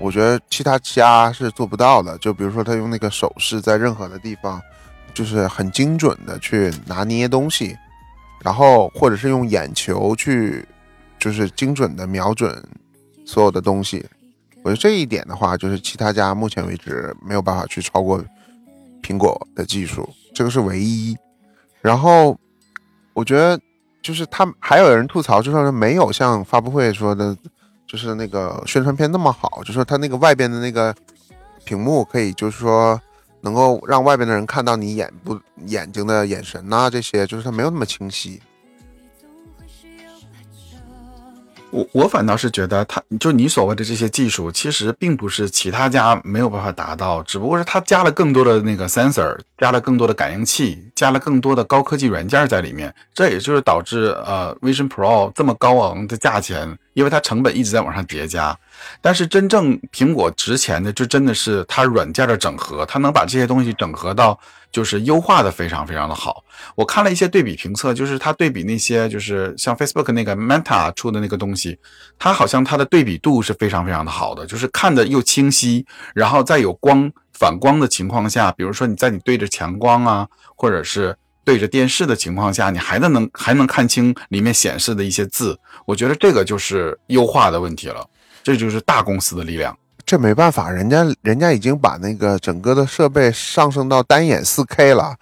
[0.00, 2.16] 我觉得其他家是做不到的。
[2.18, 4.60] 就比如说他用那个手势在任何的地方，
[5.14, 7.76] 就是很精准的去拿捏东西，
[8.42, 10.66] 然后或者是用眼球去，
[11.18, 12.62] 就是精准的瞄准
[13.24, 14.04] 所有的东西。
[14.64, 18.24] 我觉得这一点的话，就是其他家目前为止没有办法去超过
[19.02, 21.16] 苹果的技术，这个是唯一。
[21.80, 22.38] 然后
[23.12, 23.58] 我觉得
[24.02, 27.36] 就是他还有人吐槽，就说没有像发布会说的，
[27.86, 30.94] 就是那个宣传片那么好，就说他那个外边的那个
[31.64, 33.00] 屏幕可以，就是说
[33.40, 38.40] 能够让外边的人看到你眼部眼睛的眼神呐、这些就是它没有那么清晰。
[41.72, 52.94] 我我反倒是觉得他，就你所谓的这些技术，其实并不是其他家没有办法达到，只不过是他加了更多的那个 sensor，加了更多的感应器，加了更多的高科技软件在里面。
[53.14, 58.56] 这也就是导致呃 Vision Pro 这么高昂的价钱，因为它成本一直在往上叠加。
[59.00, 64.38] 但是真正苹果值钱的，就真的是它软件的整合，它能把这些东西整合到
[64.70, 66.44] 就是优化的非常非常的好。
[66.74, 71.78] 我看了一些对比评测，就是它对比那些就是像 Facebook 那个 Meta 出的那个东西，
[72.18, 75.84] 它好像它的对比度是非常非常的好的，就是看的又清晰，
[76.14, 85.58] 然后在有光反光的情况下，比如说你在你对着强光啊，或者是对着电视的情况下，你还能能还能看清里面显示的一些字。
[85.84, 88.06] 我觉得这个就是优化的问题了，
[88.42, 89.76] 这就是大公司的力量。
[90.04, 95.14] 这没办法，人家人家已经把那个整个的设备上升到单眼四 K 了，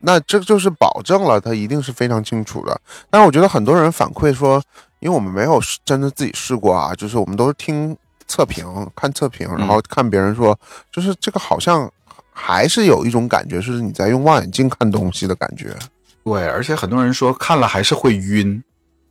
[0.00, 2.78] 那这就是保证了它一定是非常清楚的。
[3.08, 4.62] 但是我觉得很多人反馈说，
[5.00, 7.96] 因为我们没有真的自己试过啊，就是我们都是听
[8.26, 10.58] 测评、看测评，然后看别人说，
[10.92, 11.90] 就是这个好像
[12.32, 15.76] 还是有一种感觉，是你在用望远镜看东西的感觉。
[16.24, 18.62] 对，而且很多人说看了还是会晕。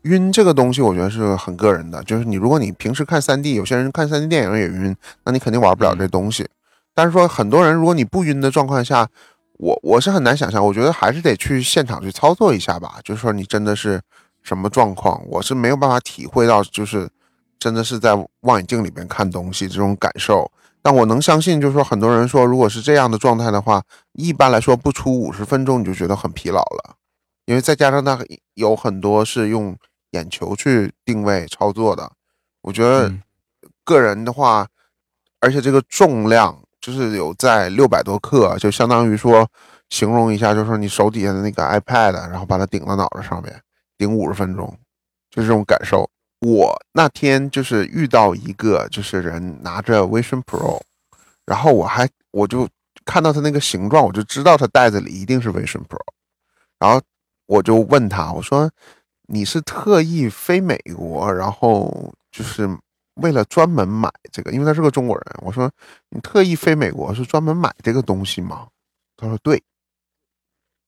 [0.04, 2.04] 晕这个东西，我觉得是很个人的。
[2.04, 6.48] 就是你，如果你平时看三 D，有些人看三 D 电影也晕，那你肯定玩不了这东西。
[6.96, 9.08] 但是说很多人，如果你不晕的状况下，
[9.58, 10.66] 我我是很难想象。
[10.66, 12.96] 我觉得还是得去现场去操作一下吧。
[13.04, 14.02] 就是说你真的是
[14.42, 17.08] 什么状况，我是没有办法体会到，就是
[17.60, 20.52] 真的是在望远镜里面看东西这种感受。
[20.82, 26.96] 但我能相信，就是说很多人说，如果是这样的状态的话，一般来说不出五十分钟你就觉得很疲劳了，
[27.46, 28.20] 因为再加上它
[28.54, 29.78] 有很多是用。
[30.12, 32.12] 眼球去定位操作的，
[32.64, 33.10] 我觉得
[33.86, 34.68] 个人的话，
[35.40, 39.48] 而且这个重量就是有在六百多克，就相当于说
[39.88, 43.62] 形容一下，就是说你手底下的那个 iPad，然后把它顶到脑袋上面，
[43.98, 44.78] 顶五十分钟，
[45.30, 46.10] 就这种感受。
[46.42, 50.82] 我那天就是遇到一个就是人拿着 Vision Pro，
[51.46, 52.68] 然后我还我就
[53.06, 56.00] 看到他那个形状，我就知道他袋子里一定是 Vision Pro，
[56.80, 57.02] 然后
[57.46, 58.70] 我就问他，我说。
[59.34, 62.68] 你是特意飞美国，然后就是
[63.14, 65.26] 为了专门买这个，因为他是个中国人。
[65.42, 65.72] 我说
[66.10, 68.68] 你特意飞美国是专门买这个东西吗？
[69.16, 69.64] 他说对。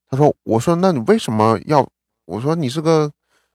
[0.09, 1.87] 他说我说那你为什么要？
[2.25, 3.09] 我说你是个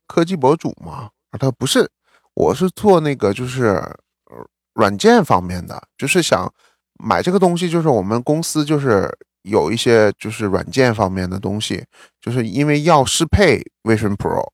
[0.06, 1.10] 科技博主吗？
[1.32, 1.90] 他不是，
[2.34, 3.82] 我是做那个就是
[4.74, 6.52] 软件方面的，就是想
[6.98, 9.10] 买这个东西，就是我们公司就是
[9.42, 11.84] 有一些就是软件方面的东西，
[12.20, 14.46] 就是因为要适配 Vision Pro。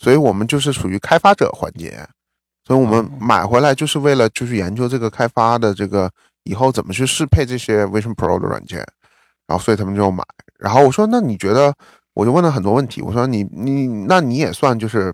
[0.00, 2.06] 所以我们就是属于开发者环节，
[2.64, 6.08] 所以我们买回来就是为了就是研究这个开发的这个
[6.44, 8.78] 以后怎么去适配这些 Vision Pro 的软件，
[9.48, 10.22] 然后所以他们就买。
[10.56, 11.74] 然后我说那你觉得，
[12.14, 13.02] 我就问了很多问题。
[13.02, 15.12] 我说你你那你也算就是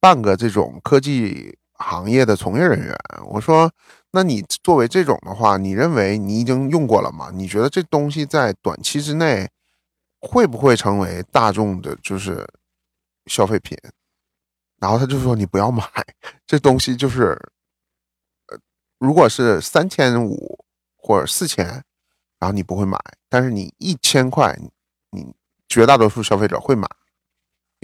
[0.00, 2.96] 半个这种科技行业的从业人员。
[3.26, 3.70] 我说
[4.10, 7.30] 那你作为这种的话，你认为你已经用过了吗？
[7.32, 9.48] 你觉得这东西在短期之内
[10.20, 12.46] 会不会成为大众的就是
[13.26, 13.76] 消费品？
[14.78, 15.82] 然后他就说：“你不要买
[16.46, 17.30] 这东西，就是，
[18.48, 18.58] 呃，
[18.98, 20.62] 如果是三千五
[20.94, 21.64] 或者四千，
[22.38, 22.98] 然后你不会买，
[23.30, 24.54] 但是你一千块，
[25.12, 25.34] 你
[25.66, 26.86] 绝大多数消费者会买，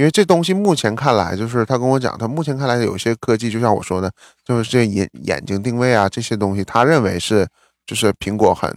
[0.02, 4.12] 因为这东西目前看来，就是他跟我讲，他目前看来有些科技，就像我说的，
[4.44, 7.46] 就是这眼眼睛定位啊这些东西，他认为是
[7.86, 8.68] 就是苹果很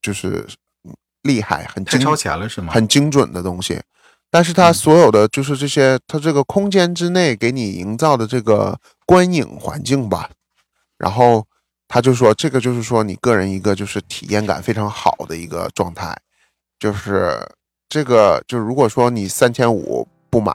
[0.00, 0.46] 就是
[1.22, 2.72] 厉害，很太超前了是吗？
[2.72, 3.80] 很精准的东西。”
[4.30, 10.30] 但是它所有的就是这些，它这个空间之内给你营造的这个观影环境吧，
[10.96, 11.44] 然后
[11.88, 16.16] 他就说这个就是说你个人一个就是体验感非常好的一个状态，
[16.78, 17.36] 就是
[17.88, 20.54] 这个就如果说你三千五不买，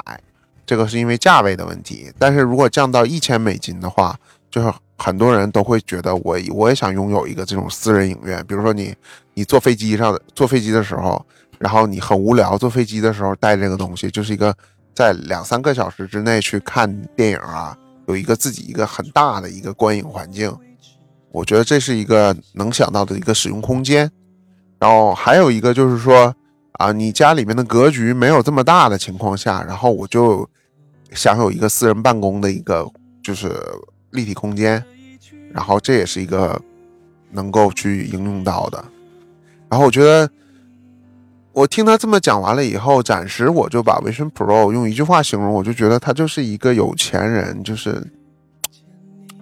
[0.66, 4.18] 这个是因为价位的问题，但是如果降到一千美金的话，
[4.50, 8.96] 就是很多人都会觉得我我也想拥有一个这种私人影院，比如说你
[9.34, 11.24] 你坐飞机上坐飞机的时候。
[11.58, 14.54] 然后你很无聊，坐飞机的时候带这个东西，就是一个
[14.94, 17.76] 在两三个小时之内去看电影啊，
[18.08, 20.54] 有一个自己一个很大的一个观影环境。
[21.32, 24.12] 我觉得这是一个能想到的一个使用空间。
[24.80, 26.36] 然后还有一个就是说
[26.78, 30.50] 啊，你家里面的格局没有这么大的情况下，然后我就
[31.12, 32.90] 想有一个私人办公的一个
[33.24, 33.52] 就是
[34.12, 34.84] 立体空间，
[35.52, 36.62] 然后这也是一个
[37.32, 38.84] 能够去应用到的。
[39.70, 40.30] 然后我觉得。
[41.56, 47.64] 我听他这么讲完了以后，暂时我就把 Vision Pro 用一句话形容，我就觉得他就是一个有钱人。
[47.64, 48.06] 就是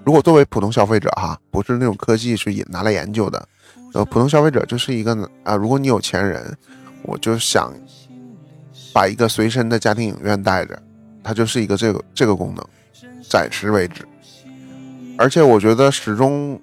[0.06, 3.48] 如果作为普通消费者哈，不是那种科技是拿来研究的，
[3.96, 6.56] 呃，普通消费者就是一个啊，如果你有钱人，
[7.04, 7.74] 我就想
[8.94, 10.82] 把一个随身的家庭影院带着，
[11.24, 12.66] 它就是一个这个这个功能，
[13.30, 14.06] 暂时为止。
[15.18, 16.60] 而且我觉得始终，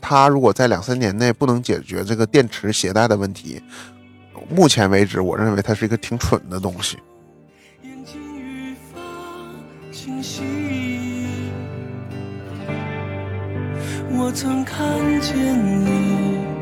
[0.00, 3.62] 它如果在两三年内不能解决这个电池携带的问题。
[4.50, 6.98] 目前为止，我认为它是一个挺蠢的东西。
[14.16, 14.86] 我曾看
[15.20, 16.53] 见你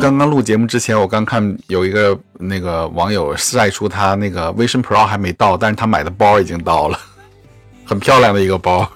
[0.00, 6.98] 刚刚录节目之前，我刚看有一个那个网友晒出他那个 Vision Pro 还没到，但是他买的包已经到了，
[7.84, 8.88] 很漂亮的一个包。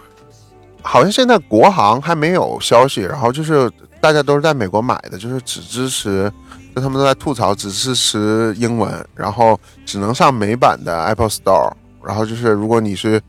[0.82, 6.30] 好像现在国行还没有消息，然后就是大家都是在美国买的，就是只支持。
[6.74, 11.72] 就他们都在吐槽，只支持英文，然后只能上美版的 Apple Store，
[12.04, 13.20] 然后就是如果你是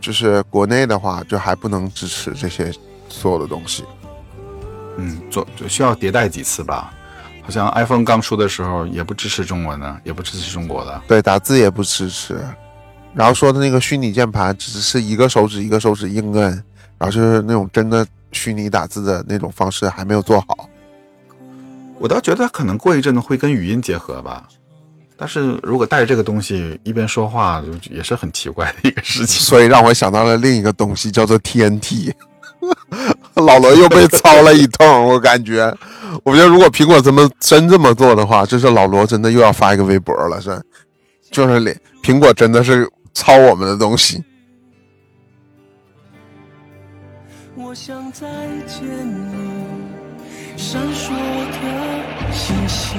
[0.00, 2.72] 就是国内的话，就还不能支持这些
[3.08, 3.84] 所有的东西。
[4.96, 6.92] 嗯，做需要迭代几次吧？
[7.42, 12.40] 好像 iPhone 刚出的时候也不支持中文的，也不支持中国的，对，打字也不支持。
[13.14, 16.50] 然后说的那个虚拟键盘只是一个手指一个手指硬摁，
[16.98, 20.68] 然后就是那种真的虚拟打字的那种方式还没有做好。
[21.98, 24.46] 我倒觉得可能过一阵子会跟语音结合吧，
[25.16, 29.40] 但是如果带着这个东西一边说话，也是很奇怪的一个事情。
[29.40, 32.12] 所以让我想到了另一个东西，叫做 TNT。
[33.44, 35.70] 老罗又被操了一通，我感觉，
[36.24, 40.58] 我觉得如果苹果这么真这么做的话，就是老罗真的又要发一个微博了，是，
[41.30, 44.24] 就是连苹果真的是抄我们的东西。
[47.56, 48.26] 我想再
[48.66, 49.46] 见你。
[50.56, 52.98] 闪烁的星星。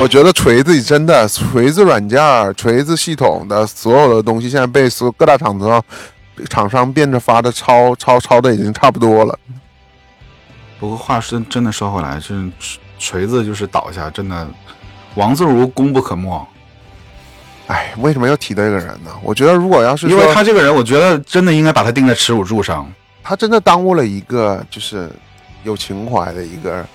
[0.00, 2.18] 我觉得锤子真的，锤子软件、
[2.54, 5.82] 锤子系统的所有的东西，现在被所各大厂商
[6.48, 9.38] 厂商变着法的抄抄抄的已经差不多了。
[10.78, 12.48] 不过话是真的说回来，是
[12.98, 14.46] 锤子就是倒下，真的
[15.14, 16.46] 王自如功不可没。
[17.66, 19.10] 哎，为什么要提这个人呢？
[19.22, 22.90] 我觉得如果要是因为他这个人，我觉得真的应该把他钉在耻辱柱上。
[23.22, 25.10] 他真的耽误了一个就是。
[25.64, 26.86] 有情怀的一个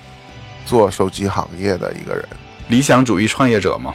[0.64, 2.26] 做手机行业的一个人，
[2.68, 3.92] 理想主义创业者吗？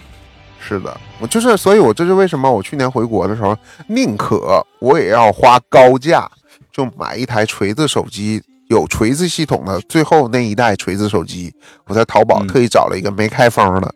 [0.67, 3.55] 是的，我就是，所以我这是为什么我去年回国的时候，
[3.87, 6.29] 宁可我也要花高价
[6.73, 11.53] 就买一台锤子手机，有锤子系统的最后那一代锤子手机。
[11.85, 13.89] 我在淘宝特意找了一个没开封的，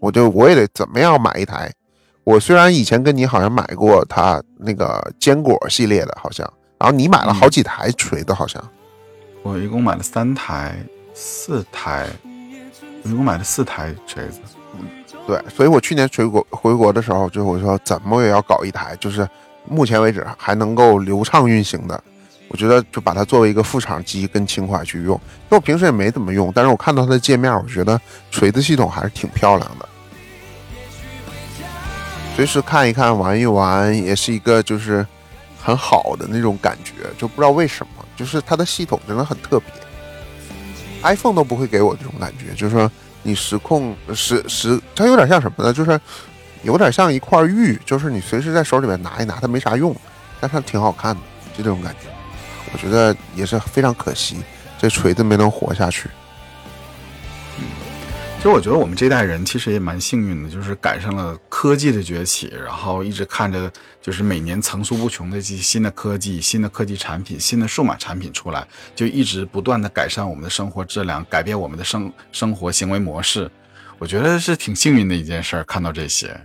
[0.00, 1.72] 我就我也得怎么样买一台。
[2.24, 6.46] 我虽然以前跟你好像买过它那个坚果系列的，好像，
[6.78, 8.62] 然后你买了好几台锤子，好像。
[9.42, 10.76] 我一共买了三台、
[11.14, 12.06] 四台，
[13.02, 14.40] 我一共买了四台锤子。
[15.28, 19.28] 对，所以我去年回国回国的时候，就我说怎么也要搞一台，就是
[19.66, 22.02] 目前为止还能够流畅运行的。
[22.48, 25.14] 我觉得就把它作为一个副厂机跟情怀去用。
[25.16, 28.00] 因为我平时也没怎么用，但是我看到它的界面，我觉得
[28.30, 29.86] 锤子系统还是挺漂亮的。
[32.34, 35.06] 随时看一看、玩一玩，也是一个就是
[35.62, 38.02] 很好的那种感觉，就不知道为什么。
[38.16, 39.68] 就是它的系统真的很特别
[41.02, 42.54] ，iPhone 都不会给我这种感觉。
[42.54, 42.90] 就是说，
[43.22, 45.72] 你实控实实，它有点像什么呢？
[45.72, 46.00] 就是
[46.62, 49.94] 有点像一块玉，就是你随时在手里面拿一拿，它没啥用，
[50.40, 51.20] 但它挺好看的，
[51.56, 52.08] 就这种感觉。
[52.72, 54.36] 我觉得也是非常可惜，
[54.78, 56.08] 这锤子没能活下去。
[57.58, 57.64] 嗯
[58.36, 63.68] 其实我觉得我们这代人其实也蛮幸运的，就是赶上了科技的崛起，然后一直看着
[64.00, 73.50] 就是每年层出不穷的这些新的科技、新的科技产品、新的数码产品出来，就一直不断的改善我们的生活质量，改变我们的生生活行为模式。
[73.98, 76.40] 我觉得是挺幸运的一件事儿，看到这些。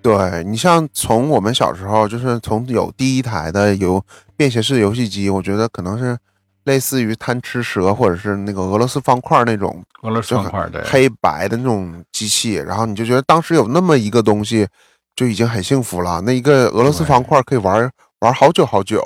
[0.00, 4.04] 对你像从我们小时候，就是从有第一台的有
[4.36, 6.16] 便携式游戏机，我觉得可能是。
[6.64, 14.64] 类似于贪吃蛇，或者是那个俄罗斯方块那种，俄罗斯方块对黑白的那种机器，然后你就觉得当时有那么一个东西
[15.14, 16.20] 就已经很幸福了。
[16.22, 17.90] 那一个俄罗斯方块可以玩
[18.20, 18.98] 玩好久好久。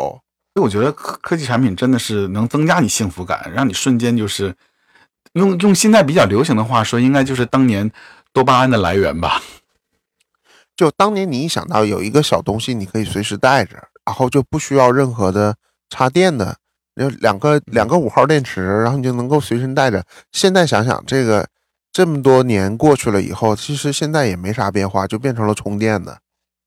[0.55, 4.55] 所以我觉得科科技产品真的是能增加你幸福感，让你瞬间就是
[5.35, 7.91] 用用现在比较流行的话说，应该就是当年
[8.33, 9.43] 多巴胺的来源吧。
[10.75, 15.57] 就当年你一想到有一个小东西你可以随时带着，然后就不需要任何的
[15.91, 16.57] 插电的。
[16.95, 20.03] 有两个两个五号电池，然后你就能够随身带着。
[20.33, 21.47] 现在想想，这个
[21.97, 26.19] 这么多年过去了以后，其实现在也没啥变化，就变成了充电的。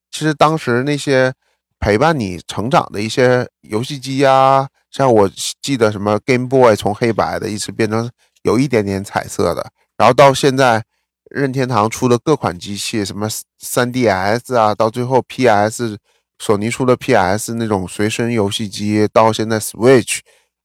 [0.10, 1.32] 其实当时那些
[1.80, 5.30] 陪伴你成长的一些游戏机啊，像我
[5.62, 8.10] 记得什么 Game Boy 从黑白的一直变成
[8.42, 10.84] 有一点点彩色的，然后到现在
[11.30, 13.30] 任天堂出的各款机器，什么
[13.62, 15.96] 3DS 啊，到最后 PS，
[16.40, 20.22] 索尼出的 PS 那种随身游戏机，到现在 Switch，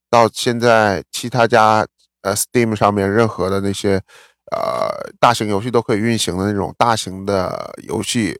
[0.08, 1.86] 到现在其他家
[2.22, 4.00] 呃 Steam 上面任何的那些
[4.52, 8.36] 呃大型游戏都可以运行的那种大型的游戏。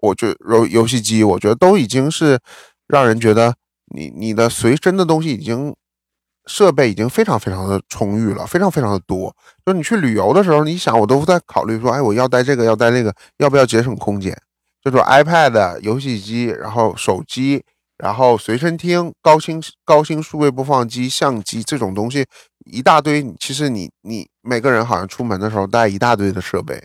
[0.00, 2.38] 我觉游游戏机，我觉得都已经是
[2.86, 3.54] 让人觉得
[3.94, 5.76] 你你的随身的东西已经
[6.46, 9.36] 设备已经非常非常的充裕了，非常非常的多。
[9.66, 14.34] 就你去旅游的时候，你想我都在考虑说，哎，我要带这个，要带那个，要不要节省空间？
[14.82, 17.62] 就是 iPad、游戏机，然后手机，
[17.98, 22.24] 然后随身听、高清高清数位播放机、相机这种东西
[22.64, 23.34] 一大堆。
[23.38, 26.82] 其实你你每个人好像出门的时候带一大堆的设备。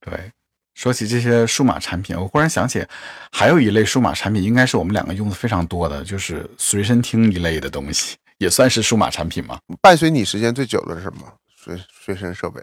[0.00, 0.32] 对。
[0.74, 2.86] 说起这些数码产品，我忽然想起，
[3.32, 9.58] 还有一类数码产品，应该是我们两个用的非常多的，就是随身听一类的东西，也算是数码产品吗？
[9.80, 11.34] 伴随你时间最久的是什么？
[11.56, 12.62] 随随身设备？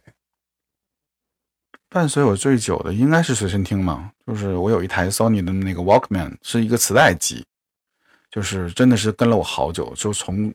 [1.89, 7.45] 伴随我最久的应该是随身听嘛，就是我有一台 Sony 的那个 Walkman，是一个磁带机，
[8.31, 10.53] 就是真的是跟了我好久，就从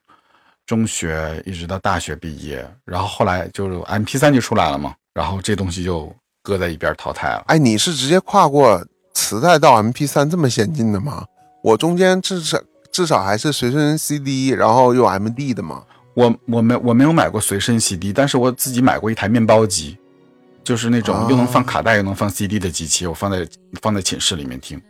[0.71, 6.15] 中学一直到大学毕业，然后后来就是 M P 三就出来了嘛，然后这东西就。
[6.43, 7.45] 搁在一边淘汰了。
[7.49, 11.23] 哎，你是直接跨过磁带到 MP 三这么先进的吗？
[11.63, 12.59] 我中间至少
[12.91, 15.85] 至少还是随身 CD，然后又 MD 的嘛。
[16.15, 19.99] 我我没我没有买过随身 CD，但是我自己买过一台面包机，
[20.65, 23.47] 就是那种又能放卡带又能放 CD 的机器，我放在
[23.83, 24.81] 放在寝室里面听。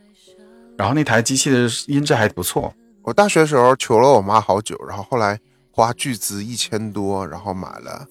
[0.79, 2.73] 然后那台机器的音质还不错。
[3.03, 5.37] 我大学时候求了我妈好久，然后后来
[5.71, 8.07] 花巨资一千多，然后买了。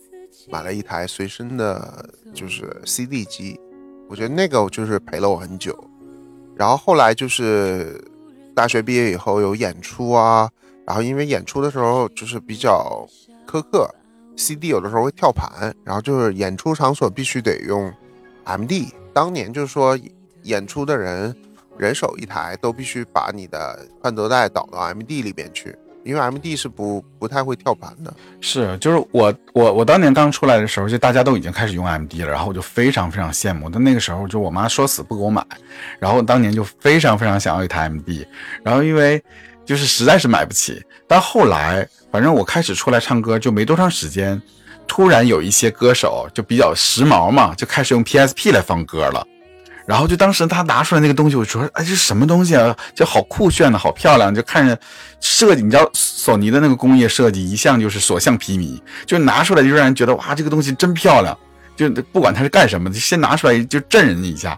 [0.49, 3.59] 买了一台随身的，就是 CD 机，
[4.09, 5.77] 我觉得那个就是陪了我很久。
[6.55, 8.03] 然后后来就是
[8.55, 10.49] 大学毕业以后有演出啊，
[10.87, 13.07] 然后因为演出的时候就是比较
[13.45, 13.93] 苛刻
[14.37, 17.93] ，CD 有的时候会跳盘，然后就是演出场所必须得用
[18.45, 18.87] MD。
[19.13, 19.95] 当年就是说
[20.43, 21.35] 演出的人
[21.77, 25.77] 人手一台，都必须把你的换得带导到 MD 里边去。
[26.09, 33.69] 因为 M D 是不不太会跳盘的，是就是我我我当年刚出来的时候，就大家都已经开始用 M D 了，然后我就非常非常羡慕。
[33.69, 35.45] 但那个时候就我妈说死不给我买，
[35.99, 38.27] 然后当年就非常非常想要一台 M D，
[38.63, 39.23] 然后因为
[39.63, 40.83] 就是实在是买不起。
[41.07, 44.41] 但后来反正我开始出来唱歌就没多长时间，
[44.87, 49.25] 突然有一些歌手就比较时髦嘛，就开始用 P S P 来放歌了。
[49.89, 52.77] 然后就当时他拿出来那个东西，我说：“哎，这什么东西啊？
[52.93, 54.33] 就好酷炫的，好漂亮！
[54.33, 54.79] 就看着
[55.19, 61.35] 设计，你知道索尼的那个工业设计一向就是所向披靡，就拿出来就让人觉得哇，这个东西真漂亮。
[61.75, 64.55] 就不管它是干什么的，先拿出来就震人一下。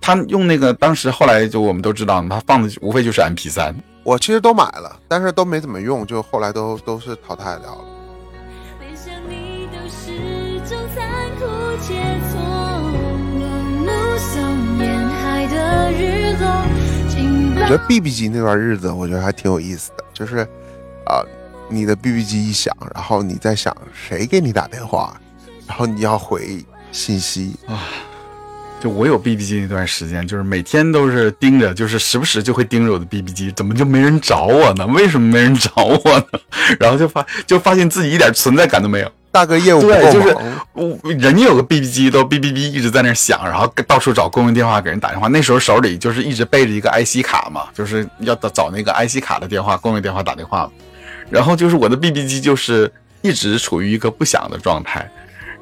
[0.00, 3.72] 他用那个当时后来就我们都知道，他放的无非就是 MP 三。
[4.02, 7.84] 我其实都买了，但是都没怎么用，就后来都都是淘汰掉了。”
[17.54, 20.38] 我觉得 BB 机那段日子，我觉得还挺有意思的，就是
[21.06, 21.22] 啊，
[21.68, 25.18] 你的 BB 机一响，然后你在想谁给你打电话，
[25.66, 27.80] 然后你要回信息啊。
[28.80, 34.84] 就我有 BB 机那段时间，就是每天都是盯着，就是时不时就会盯着我的 BB 机，怎么就没人找我呢？
[34.88, 36.40] 为什么没人找我呢？
[36.80, 39.08] 然后就发就发现自己一点存在感都没有。
[39.32, 40.36] 大哥业务对，就是
[40.74, 45.26] 我人家有个 BB 机，都哔哔哔一直在那响，然后到处找公用电话给人打电话。
[45.28, 50.70] 那时候手里就是一直背着一个 IC 卡嘛，就是要找找那个 IC 卡的电话，公用电话打电话。
[51.30, 55.10] 然后就是我的 BB 机就是一直处于一个不响的状态。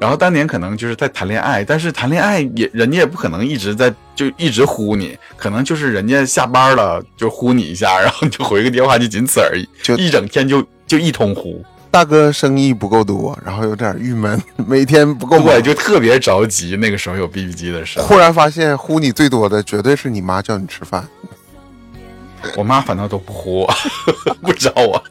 [0.00, 11.62] 然后当年可能就是在谈恋爱，但是谈恋爱也人家也不可能一直在就一直呼你，可能就是人家下班了就呼你一下，然后就回个电话，就仅此而已，就一整天就就一通呼。
[11.90, 16.76] 大哥生意不够多，然后有点郁闷，每天不够我就特别着急。
[16.76, 21.04] 那个时候有 BB 机的时候，忽然发现呼你最多的绝对是你妈叫你吃饭。
[22.56, 23.74] 我妈反倒都不呼我，
[24.40, 25.02] 不找我。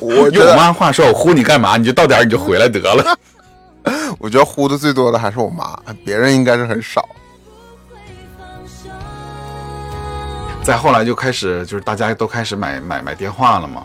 [0.00, 1.76] 我用我妈话说，我呼你干嘛？
[1.76, 3.18] 你就到点你就回来得了。
[4.18, 7.08] 我觉得呼的最多的还是我妈，别人应该是很少。
[10.62, 13.84] 再后来就开始，就是大家都开始买买买电话了嘛。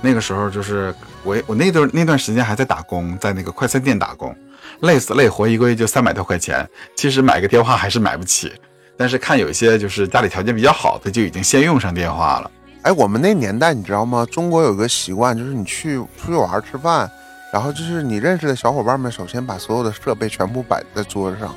[0.00, 0.94] 那个时候就是
[1.26, 4.32] 我我那段那段时间还在打工，在那个快餐店打工，
[4.80, 6.66] 累死累活，一个月就三百多块钱。
[6.94, 8.52] 其实买个电话还是买不起，
[8.96, 12.50] 但是看有一些就是家里条件比较好的，就已经先用上电话了。
[12.82, 14.24] 哎，我们那年代你知道吗？
[14.30, 17.10] 中国有个习惯，就是你去出去玩吃饭，
[17.52, 21.52] 然后就是你认识的小伙伴们，首先把所有的设备全部摆在桌子上，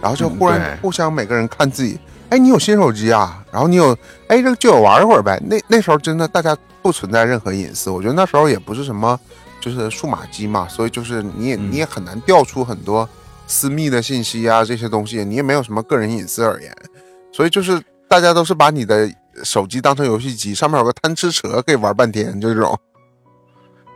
[0.00, 1.98] 然后就嗯忽然互相每个人看自己，
[2.30, 3.44] 哎，你有新手机啊？
[3.50, 5.40] 然后你有，哎，这个就有玩一会儿呗。
[5.44, 9.18] 那那时候真的大家不存在任何隐私，我觉得那时候也不是什么
[9.60, 13.08] 就是数码机嘛，所以就是你也嗯你也很难调出很多
[13.46, 16.70] 私密的信息啊这些东西，你也没有什么个人隐私而言，
[17.32, 19.10] 所以就是大家都是把你的
[19.42, 22.78] 手机当成游戏机，上面有个贪吃蛇可以玩半天，就这种。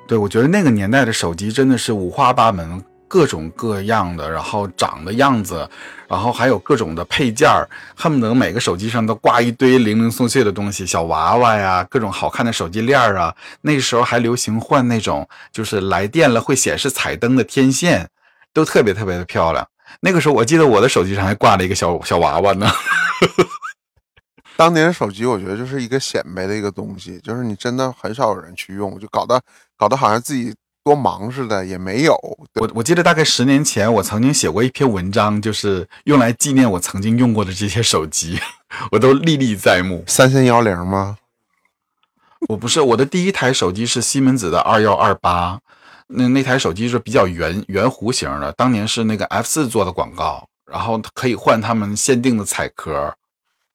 [0.09, 5.69] 对，我觉得那个年代的手机真的是五花八门，各种各样的，然后长的样子，
[6.09, 13.37] 然后还有各种的配件儿，恨不得每个手机上都挂一堆零零碎碎的东西，小娃娃呀，各种好看的手机链儿啊。
[13.61, 18.09] 那时候还流行换那种就是来电了会显示彩灯的天线，
[18.55, 19.69] 都特别特别的漂亮。
[20.01, 22.67] 那个时候我记得我的手机上还挂了一个小小娃娃呢。
[24.57, 29.39] 当年手机我觉得就是一个显摆的一个东西，就是你真的很少有人去用，就搞得
[29.77, 30.55] 搞得好像自己
[30.85, 32.15] 多忙似的，也没有。
[32.55, 38.39] 我我记得大概十年前，我曾经写过一篇文章，就是用来纪念我曾经用过的这些手机，
[38.91, 40.05] 我都历历在目。
[40.07, 41.19] 三三幺零吗？
[42.49, 45.61] 我不是我的第一台手机是西门子的二幺二八，
[46.09, 53.15] 那那台手机是比较圆圆弧形的，当年是那个 F 四做的广告，然后可以换他们限定的彩壳。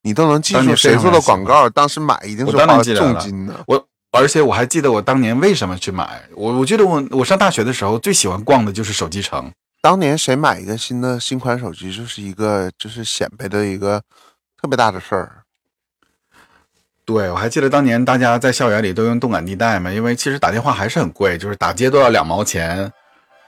[0.01, 3.53] 你都能记住谁做的广告，当时买一定是花重金的。
[3.65, 9.51] 我而且我还记得我当年为什么去买，我我记得我我上大学的时候最喜欢逛的就是手机城。
[9.81, 14.01] 当年谁买一个新的新款手机，就是一个就是显摆的一个
[14.59, 15.43] 特别大的事儿。
[17.05, 22.91] 对，我还记得当年大家在校园里都用动感地带嘛，因为其实打电话还是很贵，就是打街都要两毛钱，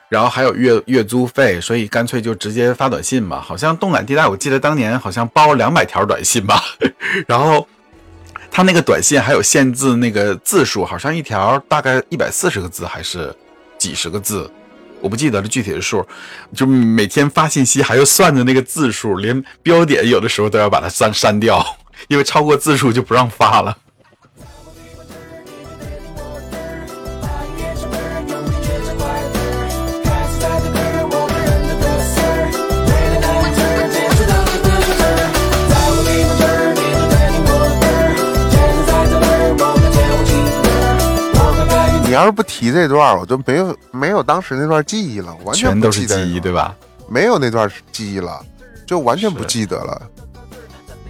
[0.07, 3.41] 然后还有月月租费，所以干脆就直接发短信吧。
[3.41, 6.63] 好像动感地带，我记得当年好像包两百条短信吧，
[7.27, 7.67] 然后
[8.51, 13.33] 他那个短信还有限制那个字数，好像一条大概一百四十个字还是
[13.77, 14.49] 几十个字。
[15.01, 16.05] 我不记得了具体的数，
[16.53, 21.65] 就每天发信息还要算着那个字数，连标点有的时候都要把它删删掉，
[22.09, 23.77] 因为超过字数就不让发了。
[42.09, 46.75] 你要是不提这段，我就没有没有当时那段记忆了，完不全都是记忆，对吧？
[47.07, 48.43] 没有那段记忆了，
[48.83, 50.01] 就完全不记得了。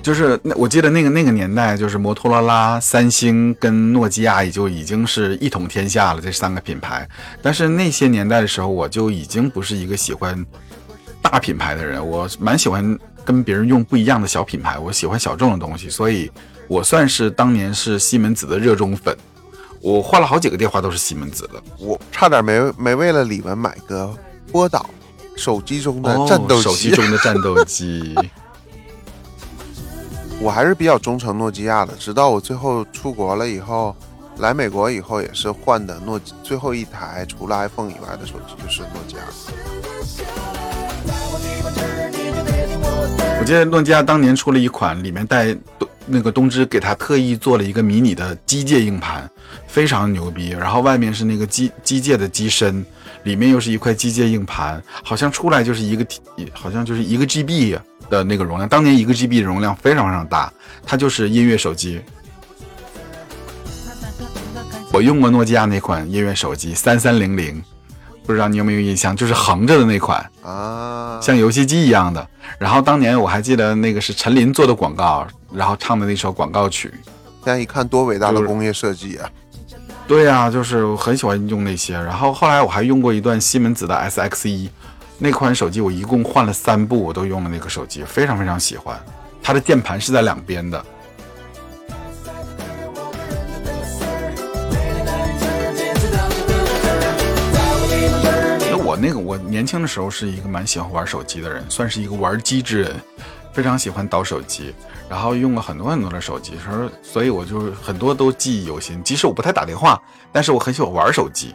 [0.02, 7.08] 就是那我记得那个那个年代，就是摩托罗拉、三星跟诺基亚也就已经是一统天下了，这三个品牌。
[7.42, 10.46] 但是那些年代的时候，我就已经不是一个喜欢
[11.22, 16.30] 大品牌的人，我蛮喜欢跟别人用不一样的小品牌，我喜欢小众的东西，所以
[16.68, 19.16] 我算是当年是西门子的热衷粉。
[19.82, 24.14] 我换了好几个电话都是西门子的，我差点没没为了李玟买个
[24.52, 24.90] 波导，
[25.38, 26.64] 手机中的哦战斗机。
[26.64, 28.14] 手机中的战斗机。
[30.42, 33.96] 我还是比较忠诚诺基亚的，直到我最后出国了以后，
[34.38, 39.22] 来美国以后也是换的诺基最后一台除了 iPhone 以外的手机就是诺基亚。
[43.40, 45.56] 我记得诺基亚当年出了一款，里面带
[46.10, 49.30] 那个东芝给他特意做了一个迷你的机械硬盘，
[49.68, 50.50] 非常牛逼。
[50.50, 52.86] 然后外面是那个机机械的机身，
[53.24, 56.06] 里面又是一块机械硬盘，好像出来就是一个
[56.52, 57.78] 好像就是一个 GB
[58.10, 58.68] 的那个容量。
[58.68, 60.52] 当年一个 GB 的容量非常非常大，
[60.86, 62.02] 它就是音乐手机。
[64.92, 67.64] 我用过诺基亚那款音乐手机三三零零，
[68.26, 70.28] 不知道你有没有印象，就是横着的那款。
[70.42, 72.28] 啊，像游戏机一样的。
[72.58, 76.94] 然后当年我还记得那个是陈琳做的广告，然后唱的那首广告曲。
[77.44, 79.30] 现在一看多伟大的工业设计啊！
[80.08, 81.94] 对呀、就是我很喜欢用那些。
[81.94, 84.70] 然后后来我还用过一段西门子的 SX 一，
[85.18, 89.00] 那款手机我一共换了三部，我都用了那个手机，非常非常喜欢。
[89.42, 90.84] 它的键盘是在两边的。
[98.72, 102.96] 那我那个我年轻的时候是一个蛮喜欢玩手机的人，算是一个玩机之人，
[103.60, 104.74] 非常喜欢倒手机，
[105.10, 109.04] 然后用了很多很多的手机，所以所以我就很多都记忆犹新。
[109.04, 110.02] 即使我不太打电话，
[110.32, 111.54] 但是我很喜欢玩手机。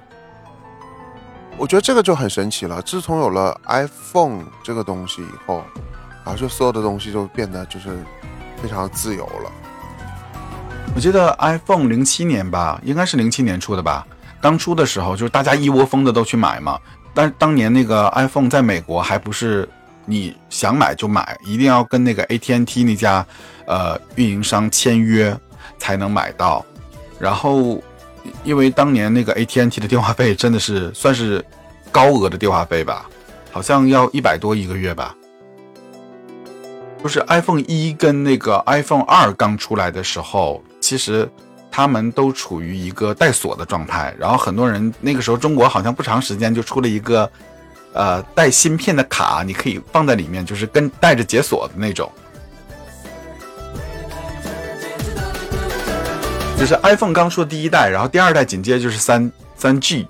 [1.57, 2.83] 我觉得这个就很神奇了。
[2.83, 5.65] 自从有了 iPhone 这个东西以后，
[6.23, 7.89] 然后就所有的东西就变得就是
[8.61, 9.51] 非常自由了。
[10.95, 14.07] 我记得 iPhone 零七年吧，应该是零七年出的吧。
[14.43, 16.79] 刚出的时候，就是大家一窝蜂的都去买嘛。
[17.15, 19.67] 但是当年那个 iPhone 在美国还不是
[20.07, 23.27] 你想买就买，一定要跟那个 ATNT 那家
[23.67, 25.37] 呃运营商签约
[25.79, 26.65] 才能买到。
[27.19, 27.83] 然后
[28.43, 31.45] 因为当年那个 ATNT 的电话费真的是算是
[31.91, 33.09] 高额的电话费吧，
[33.53, 35.15] 好像要一百多一个月吧。
[37.03, 41.29] 就是 iPhone 一跟那个 iPhone 二刚出来的时候，其实
[41.71, 44.15] 他们都处于一个带锁的状态。
[44.19, 47.31] 然后很多人那个时候中国好像不长时间就出了一个，
[47.95, 52.11] 呃，带芯片的卡，你可以放在里面，就是跟带着解锁的那种。
[56.59, 60.07] 就是 iPhone 刚出第一代，然后第二代紧接着就是三三 G，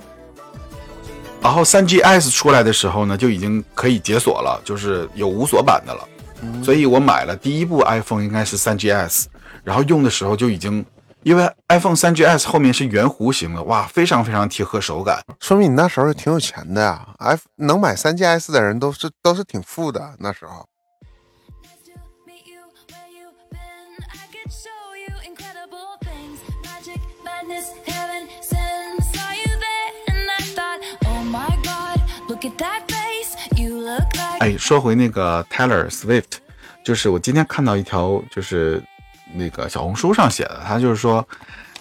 [1.40, 6.08] 然后三 GS 出来的时候呢，就已经可以解锁了，就是有无锁版的了。
[6.62, 9.24] 所以我买了第一部 iPhone 应该是三 GS，
[9.62, 10.84] 然后用的时候就已经，
[11.24, 15.24] 因为 iPhone 三 GS 后面是圆弧形的，哇，非常非常贴合手感。
[15.40, 20.66] 说明你那时候挺有钱的呀！F 能买三 GS 的人都是都是挺富的那时候。
[22.26, 22.60] meet you
[22.90, 24.04] where you've been.
[24.12, 26.40] I could show you incredible things.
[26.62, 29.02] Magic, madness, heaven sent.
[29.14, 33.34] Saw you there, and I thought, oh my god, look at that face.
[33.56, 34.40] You look like.
[34.40, 36.38] 哎，说回那个 Taylor Swift，
[36.84, 38.82] 就是我今天看到一条，就是
[39.34, 41.26] 那个小红书上写的，他就是说，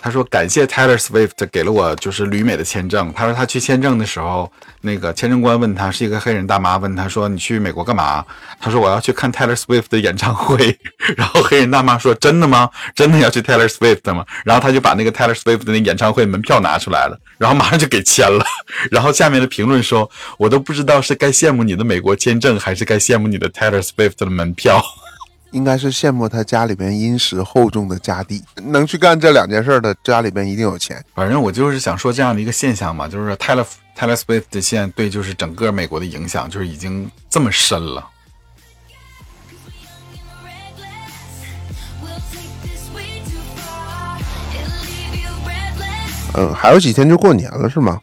[0.02, 3.14] 他说感谢 Taylor Swift 给了我就是旅美的签证。
[3.16, 4.52] 他说他去签证的时候，
[4.82, 8.26] 那个签证官问他是一个黑人大妈，问他说你去美国干嘛？
[8.60, 10.78] 他说我要去看 Taylor Swift 的演唱会。
[11.16, 12.70] 然后黑人大妈说真的吗？
[12.96, 14.26] 真的要去 Taylor Swift 吗？
[14.44, 18.44] 然后他就把那个 Taylor Swift 的那演唱会门票拿出来了，然后马上就给签了。
[18.90, 24.84] 然后下面的评论说，我都不知道是该羡慕你的美国签证，还是该羡慕你的 Taylor Swift 的门票。
[25.54, 31.02] 应该是羡慕他家里边殷实厚重的家底，能去干这两件事的家里边一定有钱。
[31.14, 33.66] 反正我就是想说这样的一个现象嘛，就是 Taylor
[33.98, 38.10] Taylor Swift 现在对就是整个美国的影响，就是已经这么深了。
[46.36, 48.02] 嗯，还有几天就过年了是吗？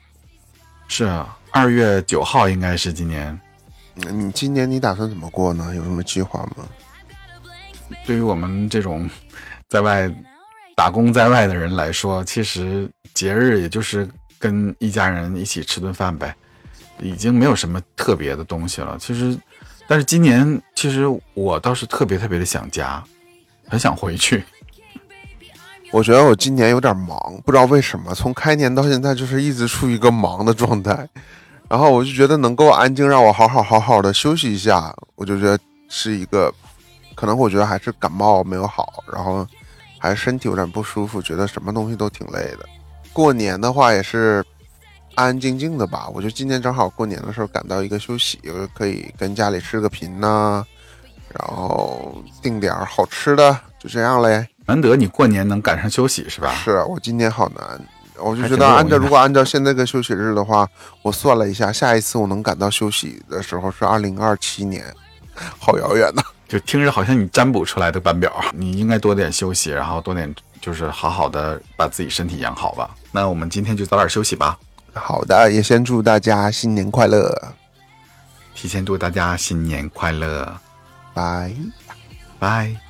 [0.87, 3.39] 是啊，二月九号应该是今年。
[4.03, 5.75] 嗯你今年你打算怎么过呢？
[5.75, 6.65] 有什么计划吗？
[8.07, 9.09] 对于我们这种
[9.69, 10.13] 在外
[10.77, 16.35] 打工在外的人来说，其实节日也就是跟一家人一起吃顿饭呗，
[17.01, 18.97] 已经没有什么特别的东西了。
[18.99, 19.39] 其实，
[19.87, 23.03] 但是今年其实我倒是特别特别的想家，
[23.69, 24.43] 很想回去。
[25.93, 31.09] 我觉得我今年有点忙，不知道为什么，从开年到现在就是一直处于一个忙的状态。
[31.69, 36.53] 然后我就觉得能够安静让我好好好好的休息一下，我就觉得是一个，
[37.21, 39.47] 可能我觉得还是感冒没有好，然后
[39.99, 42.67] 还身体有点不舒服，觉得什么东西都挺累的。
[43.13, 44.43] 过年的话也是
[45.17, 50.65] 安安静静的吧，我觉得今年正好过年的时候赶到一个休息，我可以跟家里视个频呐、
[51.29, 54.49] 然后订点好吃的，就这样嘞。
[54.65, 56.55] 难得你过年能赶上休息是吧？
[56.55, 60.67] 是啊我今年好难，我就觉得按照如果按照现在个休息日的话，
[61.03, 64.83] 我算了一下，下一次我能赶到休息的时候是二零二七年，
[65.59, 66.23] 好遥远呐。
[66.51, 72.91] 就听着好像你占卜出来的班表，你应该多点休息，然后多点就是好好的把自己身体养好吧。
[73.13, 74.59] 那我们今天就早点休息吧，
[74.93, 77.55] 好的，也先祝大家新年快乐，
[78.53, 80.53] 提前祝大家新年快乐，
[81.15, 81.53] 拜。
[82.41, 82.90] 拜。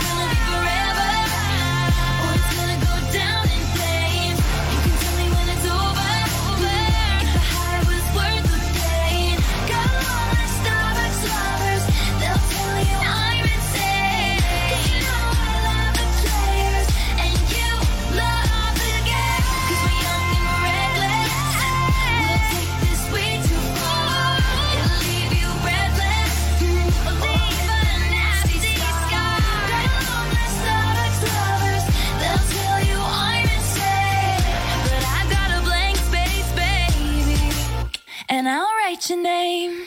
[38.31, 39.85] and I'll write your name.